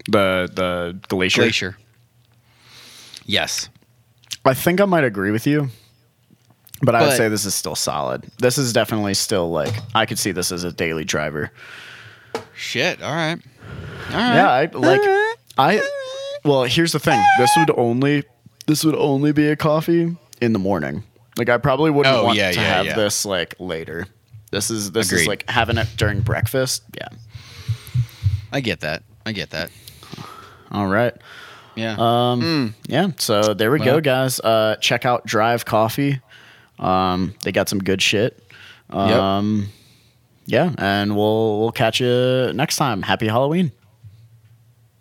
the 0.06 0.50
the 0.54 0.98
glacier. 1.08 1.42
Glacier. 1.42 1.76
Yes. 3.26 3.68
I 4.44 4.52
think 4.54 4.80
I 4.80 4.84
might 4.84 5.04
agree 5.04 5.30
with 5.30 5.46
you, 5.46 5.70
but 6.82 6.94
I 6.94 7.02
would 7.02 7.16
say 7.16 7.28
this 7.30 7.46
is 7.46 7.54
still 7.54 7.74
solid. 7.74 8.24
This 8.38 8.58
is 8.58 8.72
definitely 8.74 9.14
still 9.14 9.50
like 9.50 9.72
I 9.94 10.04
could 10.04 10.18
see 10.18 10.32
this 10.32 10.52
as 10.52 10.64
a 10.64 10.72
daily 10.72 11.04
driver. 11.04 11.50
Shit. 12.54 13.02
All 13.02 13.14
right. 13.14 13.38
All 14.10 14.16
right. 14.18 14.34
Yeah, 14.34 14.50
I 14.50 14.64
like 14.74 15.00
I. 15.56 15.82
Well, 16.44 16.64
here's 16.64 16.92
the 16.92 16.98
thing. 16.98 17.22
This 17.38 17.50
would 17.56 17.70
only 17.78 18.24
this 18.66 18.84
would 18.84 18.96
only 18.96 19.32
be 19.32 19.48
a 19.48 19.56
coffee 19.56 20.14
in 20.42 20.52
the 20.52 20.58
morning. 20.58 21.02
Like 21.38 21.48
I 21.48 21.56
probably 21.56 21.90
wouldn't 21.90 22.14
Oh, 22.14 22.24
want 22.24 22.36
yeah, 22.36 22.50
to 22.52 22.60
yeah, 22.60 22.66
have 22.76 22.86
yeah. 22.86 22.96
this 22.96 23.24
like 23.24 23.54
later. 23.58 24.06
This 24.50 24.70
is 24.70 24.92
this 24.92 25.08
Agreed. 25.08 25.22
is 25.22 25.26
like 25.26 25.48
having 25.48 25.78
it 25.78 25.88
during 25.96 26.20
breakfast. 26.20 26.82
Yeah. 26.94 27.08
I 28.54 28.60
get 28.60 28.80
that. 28.80 29.02
I 29.26 29.32
get 29.32 29.50
that. 29.50 29.70
All 30.70 30.86
right. 30.86 31.12
Yeah. 31.74 31.96
Um, 31.98 32.74
Yeah. 32.86 33.08
So 33.18 33.52
there 33.52 33.70
we 33.70 33.80
go, 33.80 34.00
guys. 34.00 34.38
Uh, 34.40 34.76
check 34.80 35.04
out 35.04 35.26
Drive 35.26 35.64
Coffee. 35.64 36.20
Um, 36.78 37.34
they 37.42 37.52
got 37.52 37.68
some 37.68 37.80
good 37.80 38.00
shit. 38.00 38.40
Um, 38.90 39.68
Yeah, 40.46 40.72
and 40.78 41.16
we'll 41.16 41.58
we'll 41.60 41.72
catch 41.72 42.00
you 42.00 42.52
next 42.54 42.76
time. 42.76 43.02
Happy 43.02 43.26
Halloween. 43.26 43.72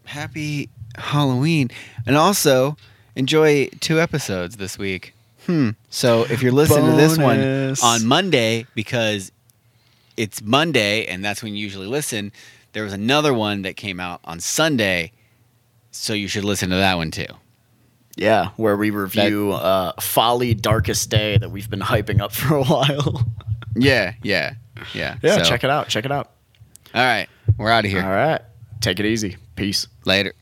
Happy 0.05 0.69
Halloween. 0.95 1.69
And 2.05 2.15
also 2.17 2.75
enjoy 3.15 3.67
two 3.79 3.99
episodes 3.99 4.57
this 4.57 4.77
week. 4.77 5.13
Hmm. 5.45 5.71
So 5.89 6.23
if 6.23 6.41
you're 6.41 6.51
listening 6.53 6.85
to 6.89 6.95
this 6.97 7.17
one 7.17 7.39
on 7.83 8.07
Monday 8.07 8.65
because 8.75 9.31
it's 10.15 10.41
Monday 10.41 11.05
and 11.05 11.23
that's 11.23 11.43
when 11.43 11.53
you 11.55 11.61
usually 11.63 11.87
listen, 11.87 12.31
there 12.73 12.83
was 12.83 12.93
another 12.93 13.33
one 13.33 13.61
that 13.63 13.75
came 13.77 13.99
out 13.99 14.19
on 14.25 14.39
Sunday. 14.39 15.11
So 15.91 16.13
you 16.13 16.27
should 16.27 16.43
listen 16.43 16.69
to 16.69 16.75
that 16.75 16.95
one 16.95 17.11
too. 17.11 17.27
Yeah, 18.15 18.49
where 18.57 18.77
we 18.77 18.89
review 18.91 19.51
uh, 19.53 19.93
Folly 19.99 20.53
Darkest 20.53 21.09
Day 21.09 21.37
that 21.37 21.49
we've 21.49 21.69
been 21.69 21.79
hyping 21.79 22.21
up 22.21 22.31
for 22.33 22.55
a 22.55 22.63
while. 22.63 23.25
Yeah, 23.75 24.13
yeah, 24.21 24.53
yeah. 24.93 25.17
yeah, 25.23 25.37
So- 25.37 25.43
check 25.43 25.63
it 25.63 25.69
out. 25.71 25.87
Check 25.87 26.05
it 26.05 26.11
out. 26.11 26.31
All 26.93 27.01
right. 27.03 27.27
We're 27.57 27.71
out 27.71 27.85
of 27.85 27.91
here. 27.91 28.03
All 28.03 28.09
right. 28.09 28.39
Take 28.81 28.99
it 28.99 29.05
easy. 29.07 29.37
Peace. 29.55 29.87
Later. 30.05 30.33